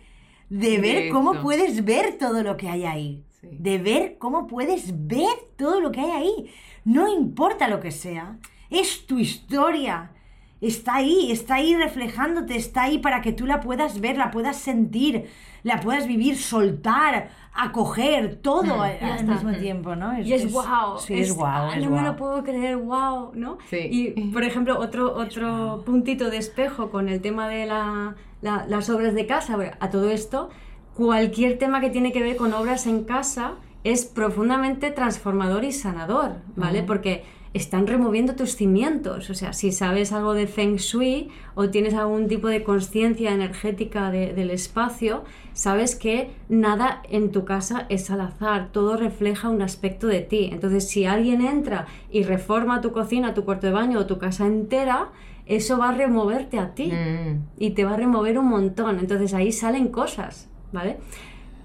[0.49, 3.23] de ver cómo puedes ver todo lo que hay ahí.
[3.41, 6.51] De ver cómo puedes ver todo lo que hay ahí.
[6.83, 8.37] No importa lo que sea,
[8.69, 10.11] es tu historia.
[10.61, 14.57] Está ahí, está ahí reflejándote, está ahí para que tú la puedas ver, la puedas
[14.57, 15.25] sentir,
[15.63, 20.19] la puedas vivir, soltar, acoger, todo mm, al, mismo tiempo, ¿no?
[20.19, 20.99] y es, wow.
[20.99, 21.75] Sí, es, wow.
[21.81, 23.57] no me lo puedo creer, wow, ¿no?
[23.71, 29.15] Y, por ejemplo, otro, otro puntito de espejo con el tema de la, las obras
[29.15, 30.49] de casa, a todo esto,
[30.95, 36.35] cualquier tema que tiene que ver con obras en casa es profundamente transformador y sanador,
[36.55, 36.83] ¿vale?
[36.83, 39.29] Porque están removiendo tus cimientos.
[39.29, 44.11] O sea, si sabes algo de Feng Shui o tienes algún tipo de conciencia energética
[44.11, 50.07] del espacio, sabes que nada en tu casa es al azar, todo refleja un aspecto
[50.07, 50.49] de ti.
[50.51, 54.45] Entonces, si alguien entra y reforma tu cocina, tu cuarto de baño o tu casa
[54.45, 55.09] entera,
[55.45, 57.47] eso va a removerte a ti mm.
[57.57, 58.99] y te va a remover un montón.
[58.99, 60.97] Entonces ahí salen cosas, ¿vale?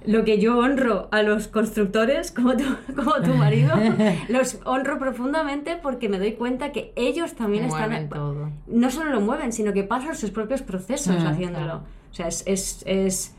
[0.06, 2.64] Lo que yo honro a los constructores, como tu,
[2.96, 3.74] como tu marido,
[4.28, 8.08] los honro profundamente porque me doy cuenta que ellos también están...
[8.08, 8.50] Todo.
[8.66, 11.82] No solo lo mueven, sino que pasan sus propios procesos mm, haciéndolo.
[12.10, 13.35] O sea, es, es, es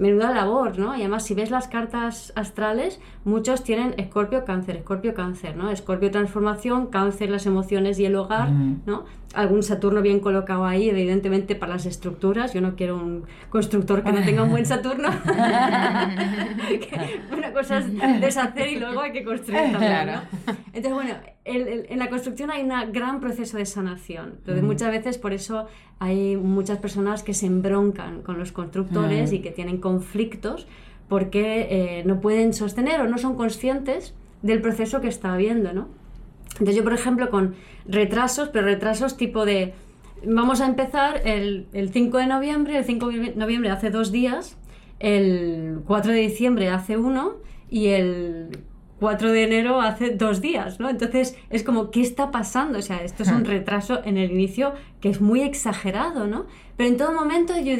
[0.00, 0.96] menuda labor, ¿no?
[0.96, 5.70] Y además, si ves las cartas astrales, muchos tienen Escorpio, Cáncer, Escorpio, Cáncer, ¿no?
[5.70, 9.04] Escorpio, transformación, Cáncer, las emociones y el hogar, ¿no?
[9.34, 12.52] Algún Saturno bien colocado ahí, evidentemente, para las estructuras.
[12.52, 15.08] Yo no quiero un constructor que no tenga un buen Saturno.
[17.30, 20.22] Una cosa es deshacer y luego hay que construir también, ¿no?
[20.72, 24.36] Entonces, bueno, en la construcción hay un gran proceso de sanación.
[24.38, 25.66] Entonces, muchas veces por eso
[26.00, 30.66] hay muchas personas que se embroncan con los constructores y que tienen conflictos
[31.08, 35.88] porque eh, no pueden sostener o no son conscientes del proceso que está habiendo, ¿no?
[36.52, 37.54] Entonces yo, por ejemplo, con
[37.86, 39.74] retrasos, pero retrasos tipo de...
[40.24, 44.56] Vamos a empezar el, el 5 de noviembre, el 5 de noviembre hace dos días,
[45.00, 47.36] el 4 de diciembre hace uno
[47.70, 48.50] y el
[49.00, 50.90] 4 de enero hace dos días, ¿no?
[50.90, 52.78] Entonces es como, ¿qué está pasando?
[52.78, 56.46] O sea, esto es un retraso en el inicio que es muy exagerado, ¿no?
[56.76, 57.76] Pero en todo momento yo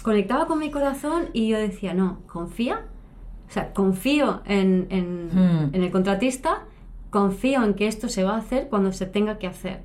[0.00, 2.86] conectaba con mi corazón y yo decía, no, confía.
[3.48, 5.74] O sea, confío en, hmm.
[5.74, 6.64] en, el contratista,
[7.10, 9.82] confío en que esto se va a hacer cuando se tenga que hacer.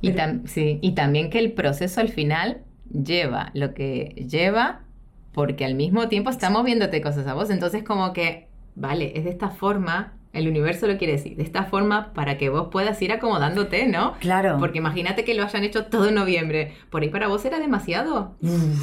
[0.00, 0.12] Y,
[0.44, 4.82] sí, y también que el proceso al final lleva lo que lleva
[5.32, 7.50] porque al mismo tiempo está moviéndote cosas a vos.
[7.50, 11.64] Entonces como que vale, es de esta forma, el universo lo quiere decir, de esta
[11.64, 14.14] forma para que vos puedas ir acomodándote, ¿no?
[14.20, 14.56] Claro.
[14.58, 16.72] Porque imagínate que lo hayan hecho todo en noviembre.
[16.90, 18.36] Por ahí para vos era demasiado.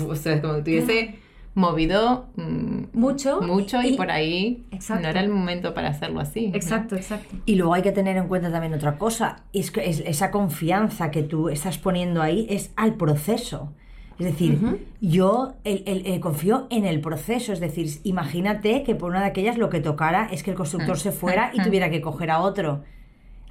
[0.08, 1.16] o sea, es como que tuviese
[1.56, 3.42] movido mm, mucho.
[3.42, 6.52] Mucho y, por ahí no era el momento para hacerlo así.
[6.54, 7.36] Exacto, exacto.
[7.46, 11.24] Y luego hay que tener en cuenta también otra cosa, es que esa confianza que
[11.24, 13.74] tú estás poniendo ahí es al proceso.
[14.18, 17.52] Es decir, yo el, confío en el proceso.
[17.52, 20.98] Es decir, imagínate que por una de aquellas lo que tocara es que el constructor
[20.98, 22.84] se fuera y tuviera que coger a otro.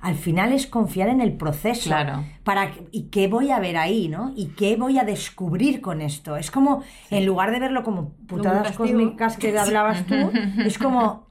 [0.00, 1.88] Al final es confiar en el proceso.
[1.88, 2.24] Claro.
[2.44, 4.33] Para, ¿Y qué voy a ver ahí, no?
[4.37, 6.37] ¿Y qué voy a descubrir con esto?
[6.37, 10.14] Es como, en lugar de verlo como putadas cósmicas que hablabas tú,
[10.59, 11.27] es como,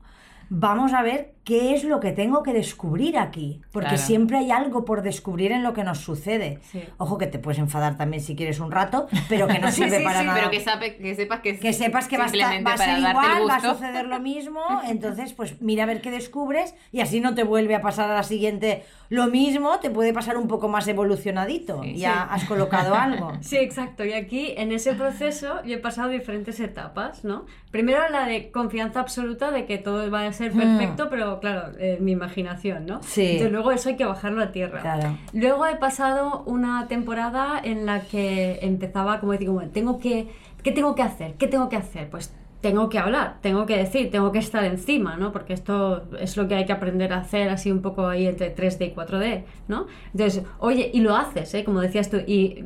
[0.49, 3.61] vamos a ver qué es lo que tengo que descubrir aquí.
[3.71, 6.59] Porque siempre hay algo por descubrir en lo que nos sucede.
[6.97, 10.23] Ojo que te puedes enfadar también si quieres un rato, pero que no sirve para
[10.23, 10.39] nada.
[10.39, 13.73] Pero que, sepas que, que sepas que va a, va a ser igual, va a
[13.73, 14.61] suceder lo mismo.
[14.87, 18.13] Entonces, pues mira a ver qué descubres y así no te vuelve a pasar a
[18.13, 21.83] la siguiente lo mismo, te puede pasar un poco más evolucionadito.
[21.83, 23.33] ya has colocado algo.
[23.41, 24.03] Sí, exacto.
[24.03, 27.45] Y aquí, en ese proceso, yo he pasado diferentes etapas, ¿no?
[27.69, 32.11] Primero la de confianza absoluta de que todo va a ser perfecto, pero claro, mi
[32.11, 33.01] imaginación, ¿no?
[33.03, 33.23] Sí.
[33.23, 34.81] Entonces luego eso hay que bajarlo a tierra.
[34.81, 35.17] Claro.
[35.33, 40.29] Luego he pasado una temporada en la que empezaba como decir, bueno, tengo que,
[40.63, 41.33] ¿qué tengo que hacer?
[41.35, 42.09] ¿Qué tengo que hacer?
[42.09, 45.33] Pues tengo que hablar, tengo que decir, tengo que estar encima, ¿no?
[45.33, 48.55] Porque esto es lo que hay que aprender a hacer así un poco ahí entre
[48.55, 49.87] 3D y 4D, ¿no?
[50.13, 51.65] Entonces, oye, y lo haces, ¿eh?
[51.65, 52.63] Como decías tú, y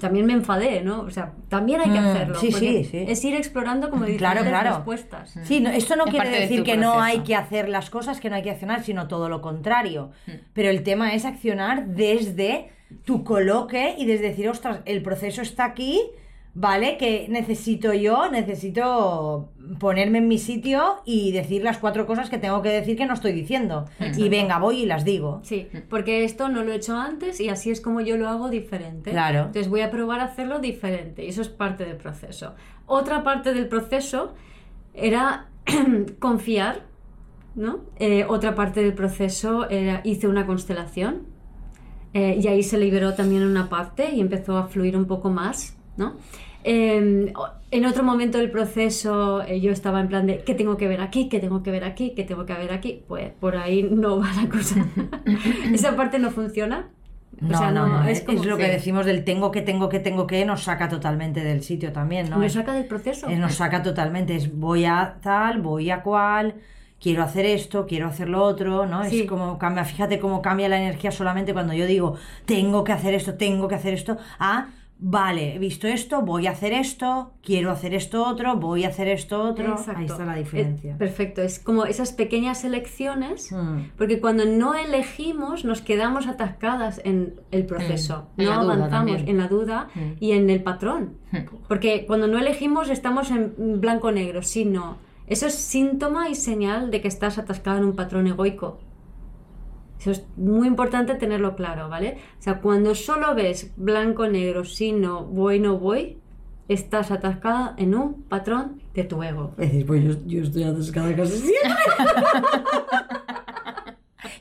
[0.00, 1.02] también me enfadé, ¿no?
[1.02, 2.34] O sea, también hay que mm, hacerlo.
[2.36, 3.04] Sí, sí, sí.
[3.06, 4.76] Es ir explorando como diferentes claro, claro.
[4.76, 5.38] respuestas.
[5.42, 8.42] Sí, esto no quiere decir que no hay que hacer las cosas, que no hay
[8.42, 10.10] que accionar, sino todo lo contrario.
[10.26, 10.32] Mm.
[10.54, 12.70] Pero el tema es accionar desde
[13.04, 16.00] tu coloque y desde decir, ostras, el proceso está aquí,
[16.54, 16.96] ¿vale?
[16.96, 22.62] Que necesito yo, necesito ponerme en mi sitio y decir las cuatro cosas que tengo
[22.62, 23.86] que decir que no estoy diciendo.
[24.16, 25.40] Y venga, voy y las digo.
[25.42, 28.48] Sí, porque esto no lo he hecho antes y así es como yo lo hago
[28.48, 29.10] diferente.
[29.10, 29.40] Claro.
[29.40, 32.54] Entonces voy a probar a hacerlo diferente y eso es parte del proceso.
[32.86, 34.34] Otra parte del proceso
[34.92, 35.48] era
[36.20, 36.82] confiar,
[37.56, 37.80] ¿no?
[37.98, 41.26] Eh, otra parte del proceso era hice una constelación
[42.12, 45.76] eh, y ahí se liberó también una parte y empezó a fluir un poco más,
[45.96, 46.16] ¿no?
[46.64, 47.32] Eh,
[47.70, 51.00] en otro momento del proceso eh, yo estaba en plan de ¿qué tengo que ver
[51.02, 51.28] aquí?
[51.28, 52.14] ¿qué tengo que ver aquí?
[52.16, 53.02] ¿qué tengo que ver aquí?
[53.06, 54.86] Pues por ahí no va la cosa.
[55.72, 56.88] Esa parte no funciona.
[57.42, 59.88] O No, sea, no, no, es, como- es lo que decimos del tengo que, tengo
[59.88, 62.38] que, tengo que, nos saca totalmente del sitio también, ¿no?
[62.38, 63.28] ¿Me Es- saca del proceso?
[63.28, 64.36] Eh, nos saca totalmente.
[64.36, 66.54] Es voy a tal, voy a cual,
[67.00, 69.04] quiero hacer esto, quiero hacer lo otro, ¿no?
[69.04, 69.22] Sí.
[69.22, 73.12] Es como cambia, fíjate cómo cambia la energía solamente cuando yo digo tengo que hacer
[73.14, 77.70] esto, tengo que hacer esto, a vale, he visto esto, voy a hacer esto, quiero
[77.70, 79.72] hacer esto otro, voy a hacer esto otro.
[79.72, 79.98] Exacto.
[80.00, 80.96] Ahí está la diferencia.
[80.96, 83.90] perfecto, es como esas pequeñas elecciones, Mm.
[83.98, 88.40] porque cuando no elegimos nos quedamos atascadas en el proceso, Mm.
[88.40, 90.00] En no avanzamos en la duda Mm.
[90.20, 91.18] y en el patrón,
[91.68, 94.96] porque cuando no elegimos estamos en blanco-negro, sí, no.
[95.26, 98.78] Eso es síntoma y señal de que estás atascado en un patrón egoico.
[99.98, 102.18] Eso es muy importante tenerlo claro, ¿vale?
[102.38, 106.18] O sea, cuando solo ves blanco-negro, sí, no, voy, no voy,
[106.68, 109.54] estás atascada en un patrón de tu ego.
[109.56, 111.70] Decís, pues yo, yo estoy atascada casi siempre.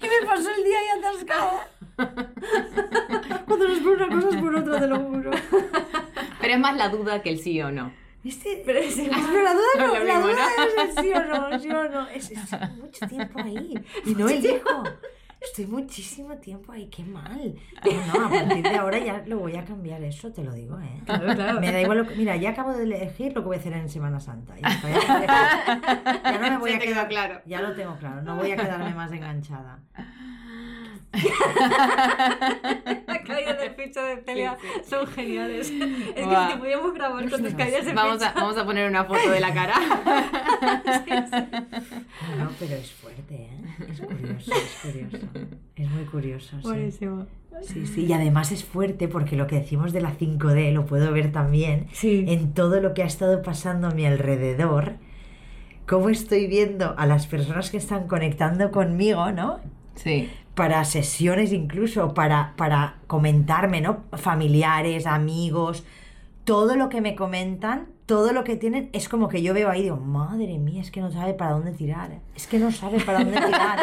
[0.02, 1.68] y me pasó el día ahí atascada.
[3.46, 5.32] Cuando nos por una cosa es por otra, te lo juro.
[6.42, 7.94] Pero es más la duda que el sí o no.
[8.24, 10.64] Este, Pero es- pero la duda, No no, es la mismo, duda ¿no?
[10.64, 12.08] es el sí o no, sí o no.
[12.08, 13.74] Es, es mucho tiempo ahí.
[14.06, 14.84] Y no elijo.
[15.46, 17.54] Estoy muchísimo tiempo ahí, qué mal.
[18.14, 20.80] No, no, a partir de ahora ya lo voy a cambiar eso, te lo digo,
[20.80, 21.02] ¿eh?
[21.06, 21.60] Claro, claro.
[21.62, 22.16] Me da igual lo que...
[22.16, 24.56] Mira, ya acabo de elegir lo que voy a hacer en Semana Santa.
[24.60, 27.08] Ya, ya- ya no me voy a quedar...
[27.08, 27.42] claro.
[27.46, 29.80] Ya lo tengo claro, no voy a quedarme más enganchada.
[33.06, 35.70] Las caídas de ficha de Celia Sí, sí, son geniales.
[35.70, 35.76] Es
[36.28, 38.42] que si te pudiéramos grabar con tus caídas de Vamos a, ficha.
[38.42, 39.74] vamos a poner una foto de la cara.
[42.38, 43.58] No, no, pero es fuerte, ¿eh?
[43.90, 45.28] Es curioso, es curioso.
[45.76, 46.68] Es muy curioso, sí.
[46.68, 47.26] Buenísimo.
[47.62, 51.12] Sí, sí, y además es fuerte porque lo que decimos de la 5D lo puedo
[51.12, 52.26] ver también Sí.
[52.28, 54.94] en todo lo que ha estado pasando a mi alrededor,
[55.88, 59.60] cómo estoy viendo a las personas que están conectando conmigo, ¿no?
[59.96, 60.30] Sí.
[60.56, 64.04] Para sesiones incluso, para, para comentarme, ¿no?
[64.14, 65.86] Familiares, amigos,
[66.46, 69.80] todo lo que me comentan, todo lo que tienen, es como que yo veo ahí
[69.80, 72.20] y digo, madre mía, es que no sabe para dónde tirar, ¿eh?
[72.36, 73.80] es que no sabe para dónde tirar,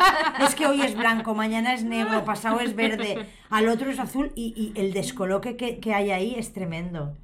[0.47, 4.33] es que hoy es blanco, mañana es negro, pasado es verde, al otro es azul
[4.35, 7.15] y, y el descoloque que, que hay ahí es tremendo.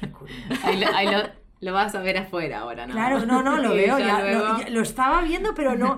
[0.00, 0.40] Qué curioso.
[0.64, 1.28] Lo, lo-
[1.60, 2.92] lo vas a ver afuera ahora, ¿no?
[2.92, 5.92] Claro, no, no, lo veo, ya luego- lo, ya- lo estaba viendo, pero no.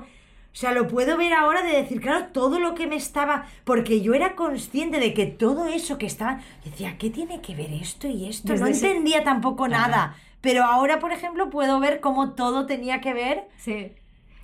[0.53, 3.47] O sea, lo puedo ver ahora de decir, claro, todo lo que me estaba.
[3.65, 6.43] Porque yo era consciente de que todo eso que estaba.
[6.65, 8.53] Decía, ¿qué tiene que ver esto y esto?
[8.53, 9.83] Desde no ese- entendía tampoco Claro.
[9.91, 10.17] nada.
[10.45, 13.93] Pero ahora, por ejemplo, puedo ver cómo todo tenía que ver Sí.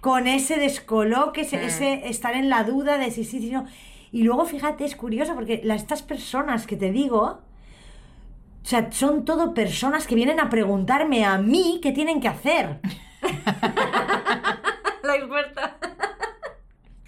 [0.00, 1.60] con ese descoloque, ese, Mm.
[1.60, 3.66] ese estar en la duda de si sí, si no.
[4.10, 9.24] Y luego, fíjate, es curioso porque la- estas personas que te digo, o sea, son
[9.26, 12.80] todo personas que vienen a preguntarme a mí qué tienen que hacer.
[15.02, 15.76] La experta.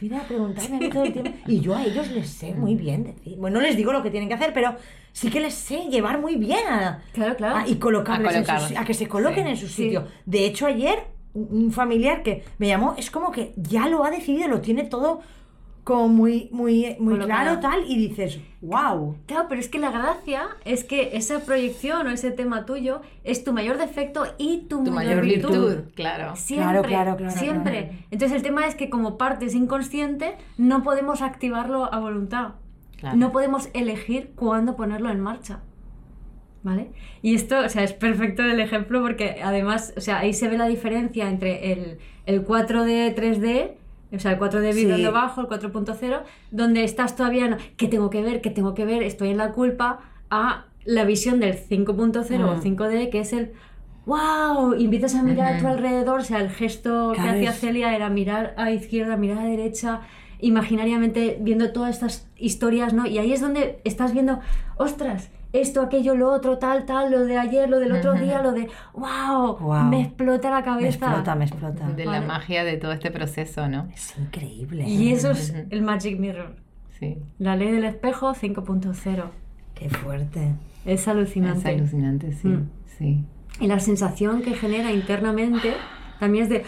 [0.02, 1.30] Vienen a preguntarme a mí todo el tiempo.
[1.46, 3.36] Y yo a ellos les sé muy bien decir.
[3.38, 4.74] Bueno, no les digo lo que tienen que hacer, pero
[5.12, 7.56] sí que les sé llevar muy bien a, Claro, claro.
[7.56, 9.50] a- y colocarles A en su a que se coloquen Sí.
[9.50, 10.08] en su sitio.
[10.26, 10.98] De hecho, ayer
[11.34, 14.82] un un familiar que me llamó, es como que ya lo ha decidido, lo tiene
[14.84, 15.20] todo
[15.84, 19.16] como muy, muy, muy claro tal, y dices, wow.
[19.26, 23.42] Claro, pero es que la gracia es que esa proyección o ese tema tuyo es
[23.42, 25.78] tu mayor defecto y tu, Tu mayor, virtud.
[25.96, 26.36] claro.
[26.36, 27.88] Siempre, Claro, claro, claro, siempre.
[27.88, 28.04] claro.
[28.12, 32.52] Entonces el tema es que como parte es inconsciente, no podemos activarlo a voluntad.
[32.98, 33.16] Claro.
[33.16, 35.62] No podemos elegir cuándo ponerlo en marcha.
[36.62, 36.92] ¿Vale?
[37.22, 40.56] Y esto, o sea, es perfecto el ejemplo porque además, o sea, ahí se ve
[40.56, 43.72] la diferencia entre el, el 4D, 3D,
[44.14, 45.12] o sea, el 4D vibrando Sí.
[45.14, 48.40] bajo, el 4.0, donde estás todavía, ¿qué tengo que ver?
[48.40, 49.02] ¿Qué tengo que ver?
[49.02, 52.60] Estoy en la culpa, a la visión del 5.0 o Mm.
[52.62, 53.52] 5D, que es el
[54.04, 54.72] ¡Wow!
[54.74, 58.52] Empiezas a mirar a tu alrededor, o sea, el gesto que hacía Celia era mirar
[58.56, 60.00] a izquierda, mirar a derecha,
[60.40, 63.06] imaginariamente viendo todas estas historias, ¿no?
[63.06, 64.40] Y ahí es donde estás viendo,
[64.76, 68.52] ostras, esto, aquello, lo otro, tal, tal, lo de ayer, lo del otro día, lo
[68.52, 69.84] de, wow, Guau.
[69.88, 70.88] me explota la Me cabeza.
[70.88, 71.88] explota, me explota.
[71.90, 73.88] De la magia de todo este proceso, ¿no?
[73.92, 74.88] Es increíble.
[74.88, 76.56] Y eso es el Magic Mirror.
[76.98, 77.18] Sí.
[77.38, 79.24] La ley del espejo 5.0.
[79.74, 80.54] Qué Qué fuerte.
[80.84, 81.70] Es alucinante.
[81.70, 82.70] Es alucinante, sí, mm.
[82.98, 83.24] sí.
[83.60, 85.74] Y la sensación que genera internamente
[86.18, 86.64] también es de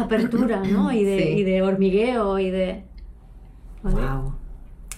[0.00, 0.92] apertura, ¿no?
[0.92, 2.84] Y de, y de hormigueo y de...
[3.82, 4.34] Wow.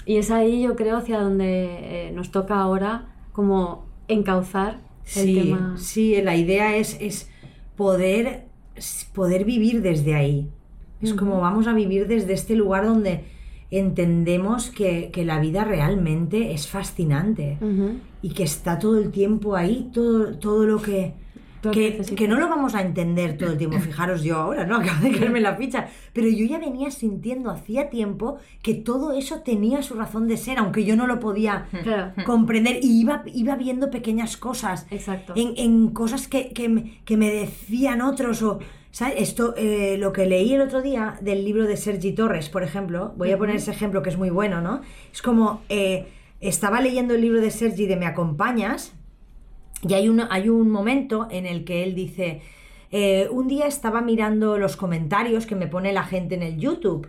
[0.07, 4.81] Y es ahí, yo creo, hacia donde eh, nos toca ahora como encauzar
[5.17, 5.75] el sí, tema.
[5.79, 7.31] Sí, la idea es, es
[7.77, 8.47] poder,
[9.15, 10.49] poder vivir desde ahí.
[11.01, 13.25] Es como vamos a vivir desde este lugar donde
[13.71, 17.57] entendemos que, que la vida realmente es fascinante
[18.21, 21.15] y que está todo el tiempo ahí, todo, todo lo que
[21.73, 23.79] que, que, no lo vamos a entender todo el tiempo.
[23.81, 24.77] Fijaros yo ahora, ¿no?
[24.81, 25.89] Acabo de caerme la ficha.
[26.13, 30.59] Pero yo ya venía sintiendo hacía tiempo que todo eso tenía su razón de ser,
[30.59, 31.67] aunque yo no lo podía
[32.27, 32.79] comprender.
[32.83, 34.87] Y iba, iba viendo pequeñas cosas.
[34.91, 35.35] Exacto.
[35.37, 38.59] En, en cosas que, que, que, me decían otros o...
[38.93, 39.15] ¿Sabes?
[39.19, 43.15] Esto, eh, lo que leí el otro día del libro de Sergi Torres, por ejemplo,
[43.17, 44.81] voy a poner ese ejemplo que es muy bueno, ¿no?
[45.13, 46.09] Es como, eh,
[46.41, 48.95] estaba leyendo el libro de Sergi de Me acompañas,
[49.89, 52.43] y hay un, hay un momento en el que él dice,
[52.91, 57.09] eh, un día estaba mirando los comentarios que me pone la gente en el YouTube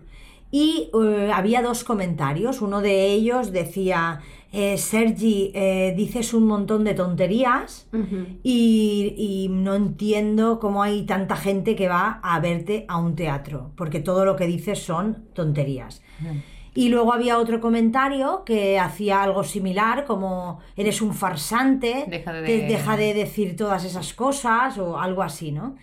[0.51, 2.61] y eh, había dos comentarios.
[2.61, 5.53] Uno de ellos decía, eh, Sergi,
[5.95, 7.87] dices un montón de tonterías
[8.43, 13.99] y, no entiendo cómo hay tanta gente que va a verte a un teatro, porque
[13.99, 16.01] todo lo que dices son tonterías.
[16.73, 22.67] Y luego había otro comentario que hacía algo similar, como eres un farsante, deja de,
[22.67, 25.75] deja de decir todas esas cosas o algo así, ¿no?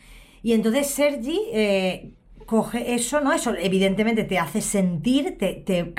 [0.42, 2.14] Y entonces Sergi eh,
[2.46, 3.34] coge eso, ¿no?
[3.34, 5.92] Eso evidentemente te hace sentir, te, te,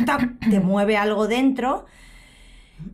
[0.50, 1.86] te mueve algo dentro.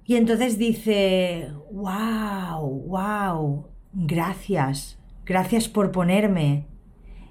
[0.03, 6.65] Y entonces dice, wow, wow, gracias, gracias por ponerme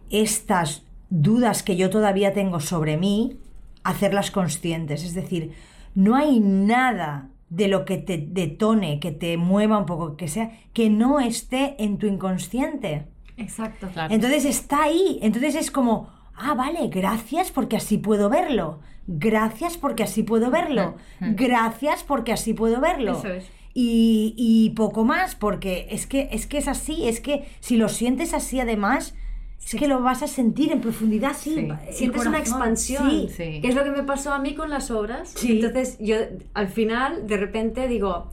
[0.09, 3.41] estas dudas que yo todavía tengo sobre mí
[3.85, 5.05] hacerlas conscientes.
[5.05, 5.53] Es decir,
[5.95, 10.51] no hay nada de lo que te detone, que te mueva un poco, que sea,
[10.73, 13.07] que no esté en tu inconsciente.
[13.37, 13.89] Exacto.
[14.11, 15.19] Entonces está ahí.
[15.23, 18.81] Entonces es como, ah, vale, gracias porque así puedo verlo.
[19.07, 20.97] Gracias porque así puedo verlo.
[21.21, 23.19] Gracias porque así puedo verlo.
[23.19, 23.51] Eso es.
[23.77, 27.89] Y, y, poco más, porque es que, es que es así, es que si lo
[27.89, 29.17] sientes así además,
[29.65, 31.69] es que lo vas a sentir en profundidad, sí.
[31.91, 35.35] Sientes una expansión, que es lo que me pasó a mí con las obras.
[35.43, 36.17] Entonces yo
[36.53, 38.29] al final de repente digo,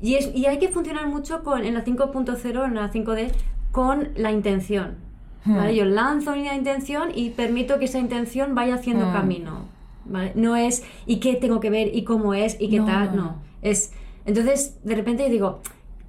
[0.00, 3.30] y, es, y hay que funcionar mucho con, en la 5.0, en la 5D,
[3.70, 4.96] con la intención.
[5.44, 5.68] Hmm.
[5.68, 9.12] Yo lanzo una intención y permito que esa intención vaya haciendo hmm.
[9.12, 9.66] camino.
[10.34, 11.94] No es, ¿y qué tengo que ver?
[11.94, 12.56] ¿Y cómo es?
[12.60, 13.14] ¿Y qué tal?
[13.14, 13.36] No.
[13.62, 13.92] Es,
[14.26, 15.60] entonces, de repente digo,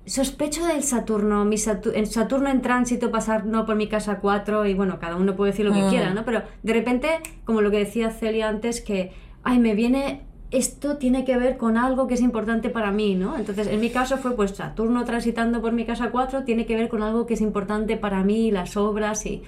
[0.05, 5.15] sospecho del Saturno, mi Saturno en tránsito pasando por mi casa 4 y bueno, cada
[5.15, 5.89] uno puede decir lo que ah.
[5.89, 6.25] quiera, ¿no?
[6.25, 7.07] Pero de repente,
[7.45, 11.77] como lo que decía Celia antes, que, ay, me viene, esto tiene que ver con
[11.77, 13.37] algo que es importante para mí, ¿no?
[13.37, 16.89] Entonces, en mi caso fue pues Saturno transitando por mi casa 4 tiene que ver
[16.89, 19.43] con algo que es importante para mí, las obras y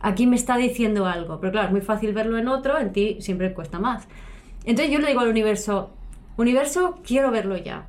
[0.00, 3.18] aquí me está diciendo algo, pero claro, es muy fácil verlo en otro, en ti
[3.20, 4.08] siempre cuesta más.
[4.64, 5.90] Entonces yo le digo al universo,
[6.36, 7.86] universo, quiero verlo ya.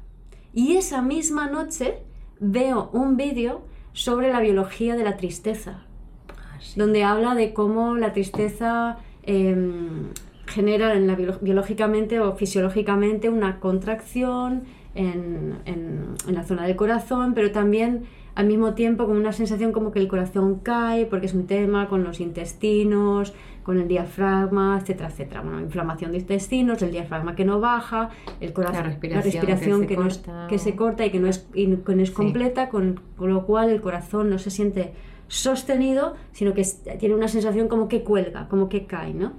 [0.53, 1.99] Y esa misma noche
[2.41, 3.61] veo un vídeo
[3.93, 5.83] sobre la biología de la tristeza,
[6.29, 10.09] ah, donde habla de cómo la tristeza em,
[10.47, 14.63] genera en la biológicamente o fisiológicamente una contracción
[14.95, 18.03] en, en, la zona del corazón, pero también
[18.35, 21.87] al mismo tiempo con una sensación como que el corazón cae, porque es un tema
[21.87, 23.33] con los intestinos,
[23.63, 25.41] con el diafragma, etcétera, etcétera.
[25.41, 28.09] Bueno, inflamación de intestinos, el diafragma que no baja,
[28.39, 33.45] el corazón, la respiración, que, se corta y que no es, es completa, con, lo
[33.45, 34.93] cual el corazón no se siente
[35.27, 36.65] sostenido, sino que
[36.99, 39.33] tiene una sensación como que cuelga, como que cae, ¿no?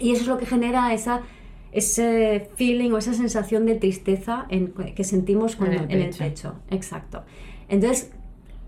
[0.00, 1.22] Y eso es lo que genera esa
[1.70, 6.54] ese feeling o esa sensación de tristeza en, que sentimos en, el, pecho.
[6.70, 7.24] Exacto.
[7.68, 8.12] Entonces,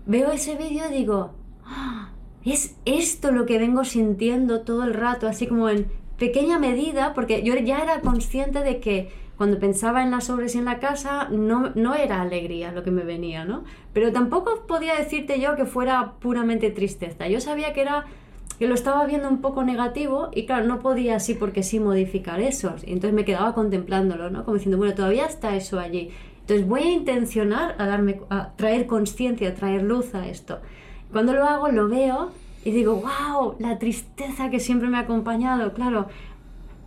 [0.05, 1.31] veo ese vídeo y digo,
[1.65, 2.11] ¡Ah!
[2.53, 5.87] Es esto lo que vengo sintiendo todo el rato, así como en
[6.17, 10.57] pequeña medida, porque yo ya era consciente de que cuando pensaba en las obras y
[10.57, 13.63] en la casa no, no era alegría lo que me venía, ¿no?
[13.93, 17.27] Pero tampoco podía decirte yo que fuera puramente tristeza.
[17.27, 18.05] Yo sabía que era
[18.57, 22.39] que lo estaba viendo un poco negativo y claro, no podía así porque sí modificar
[22.39, 22.75] eso.
[22.83, 24.43] Y entonces me quedaba contemplándolo, ¿no?
[24.43, 26.09] Como diciendo, bueno, todavía está eso allí.
[26.41, 30.59] Entonces voy a intencionar a darme a traer conciencia, a traer luz a esto.
[31.11, 32.31] Cuando lo hago, lo veo
[32.65, 35.73] y digo, wow, la tristeza que siempre me ha acompañado.
[35.73, 36.07] Claro,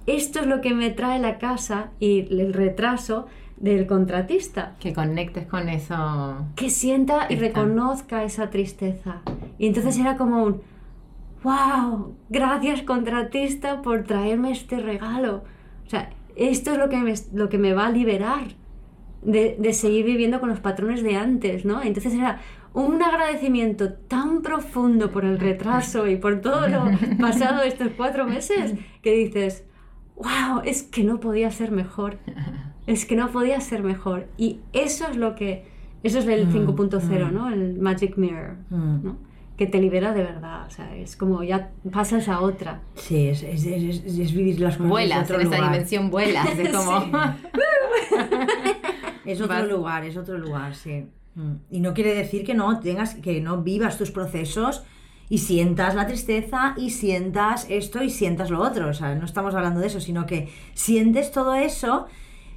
[0.06, 4.76] esto es lo que me trae la casa y el retraso del contratista.
[4.80, 6.46] Que conectes con eso.
[6.56, 9.22] Que sienta y reconozca esa tristeza.
[9.58, 10.62] Y entonces era como un,
[11.42, 15.44] wow, gracias contratista por traerme este regalo.
[15.86, 18.48] O sea, esto es lo que me, lo que me va a liberar.
[19.22, 21.82] de, de seguir viviendo con los patrones de antes, ¿no?
[21.82, 22.40] Entonces era
[22.72, 26.84] un agradecimiento tan profundo por el retraso y por todo lo
[27.20, 29.64] pasado estos cuatro meses que dices,
[30.16, 32.18] wow, es que no podía ser mejor.
[32.86, 34.26] Es que no podía ser mejor.
[34.36, 35.64] Y eso es lo que,
[36.02, 37.48] eso es el 5.0, ¿no?
[37.48, 39.16] El Magic Mirror, ¿no?
[39.56, 40.66] Que te libera de verdad.
[40.66, 42.80] O sea, es como ya pasas a otra.
[42.94, 46.46] Sí, es, es, es, es vivir las cosas vuelas, en otro en dimensión vuelas.
[46.58, 47.00] Es como...
[49.26, 51.06] Es otro Vas- lugar, es otro lugar, sí.
[51.40, 51.74] Mm.
[51.76, 54.82] Y no quiere decir que no tengas, que no vivas tus procesos
[55.28, 58.88] y sientas la tristeza y sientas esto y sientas lo otro.
[58.88, 62.06] O sea, no estamos hablando de eso, sino que sientes todo eso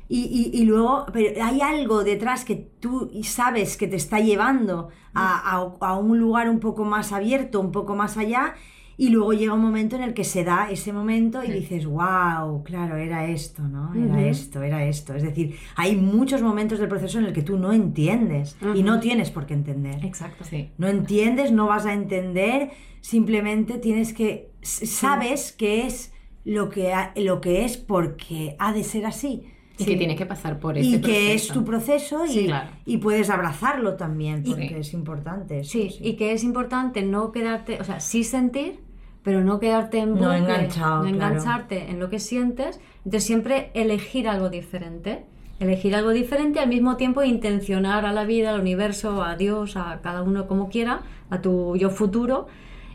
[0.09, 5.63] y, y- luego, pero hay algo detrás que tú sabes que te está llevando a-
[5.79, 8.55] a un lugar un poco más abierto, un poco más allá.
[8.97, 12.63] Y luego llega un momento en el que se da ese momento y dices, wow,
[12.63, 13.93] claro, era esto, ¿no?
[13.95, 15.15] Era esto, era esto.
[15.15, 18.99] Es decir, hay muchos momentos del proceso en el que tú no entiendes y no
[18.99, 20.03] tienes por qué entender.
[20.05, 20.43] Exacto.
[20.43, 20.69] Sí.
[20.77, 22.71] No entiendes, no vas a entender,
[23.01, 26.13] simplemente tienes que, sabes que es
[26.45, 29.47] lo que, lo que es porque ha de ser así.
[29.77, 31.53] Y que tienes que pasar por ese Y que es proceso.
[31.53, 32.69] tu proceso y, Sí, claro.
[32.85, 35.59] y puedes abrazarlo también, porque es importante.
[35.59, 38.79] eso, Sí, y que es importante no quedarte, o sea, sí sentir,
[39.23, 41.15] pero no quedarte en No bucle, enganchado, no claro.
[41.33, 45.23] engancharte en lo que sientes, entonces siempre elegir algo diferente,
[45.59, 50.01] elegir algo diferente al mismo tiempo intencionar a la vida, al universo, a Dios, a
[50.01, 51.01] cada uno como quiera,
[51.31, 52.47] a tu yo futuro,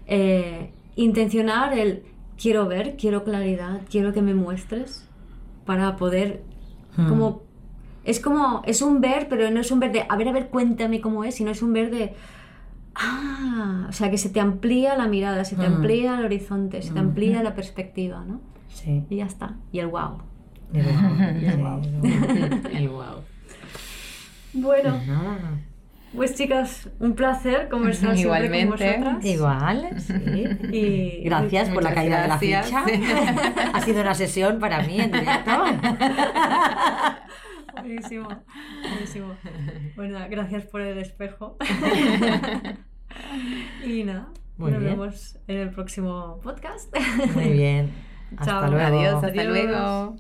[0.07, 2.03] eh, intencionar el
[2.41, 5.09] quiero ver, quiero claridad, quiero que me muestres
[5.65, 6.43] para poder
[6.99, 7.09] Hmm.
[7.09, 7.43] como
[8.05, 10.49] es como es un ver, pero no es un ver de a ver a ver
[10.49, 12.15] cuéntame cómo es, sino es un ver de
[13.01, 15.75] Ah, o sea, que se te amplía la mirada, se te Mm.
[15.75, 18.41] amplía el horizonte, se te amplía la perspectiva, ¿no?
[18.69, 19.05] Sí.
[19.09, 19.55] Y ya está.
[19.73, 20.19] Y el wow.
[20.73, 23.23] Y luego- sí, y luego- El wow.
[24.55, 25.01] Bueno,
[26.15, 28.95] Pues pues chicas, un placer conversar siempre Igualmente.
[29.03, 29.25] con vosotras.
[29.27, 30.45] Igual, sí.
[30.73, 32.67] Y Gracias por la caída gracias.
[32.71, 33.71] de la ficha.
[33.75, 35.51] ha sido una sesión para mí en directo.
[37.83, 38.29] buenísimo,
[38.91, 39.35] buenísimo.
[39.97, 41.57] Bueno, gracias por el espejo.
[43.87, 44.93] y nada, Muy nos bien.
[44.93, 46.95] vemos en el próximo podcast.
[47.35, 47.91] Muy bien.
[48.39, 48.71] Hasta Chao.
[48.71, 48.87] luego.
[48.99, 49.47] Adiós, hasta Adiós.
[49.47, 50.17] luego.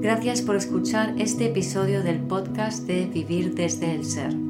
[0.00, 4.49] Gracias por escuchar este episodio del podcast de Vivir desde el Ser.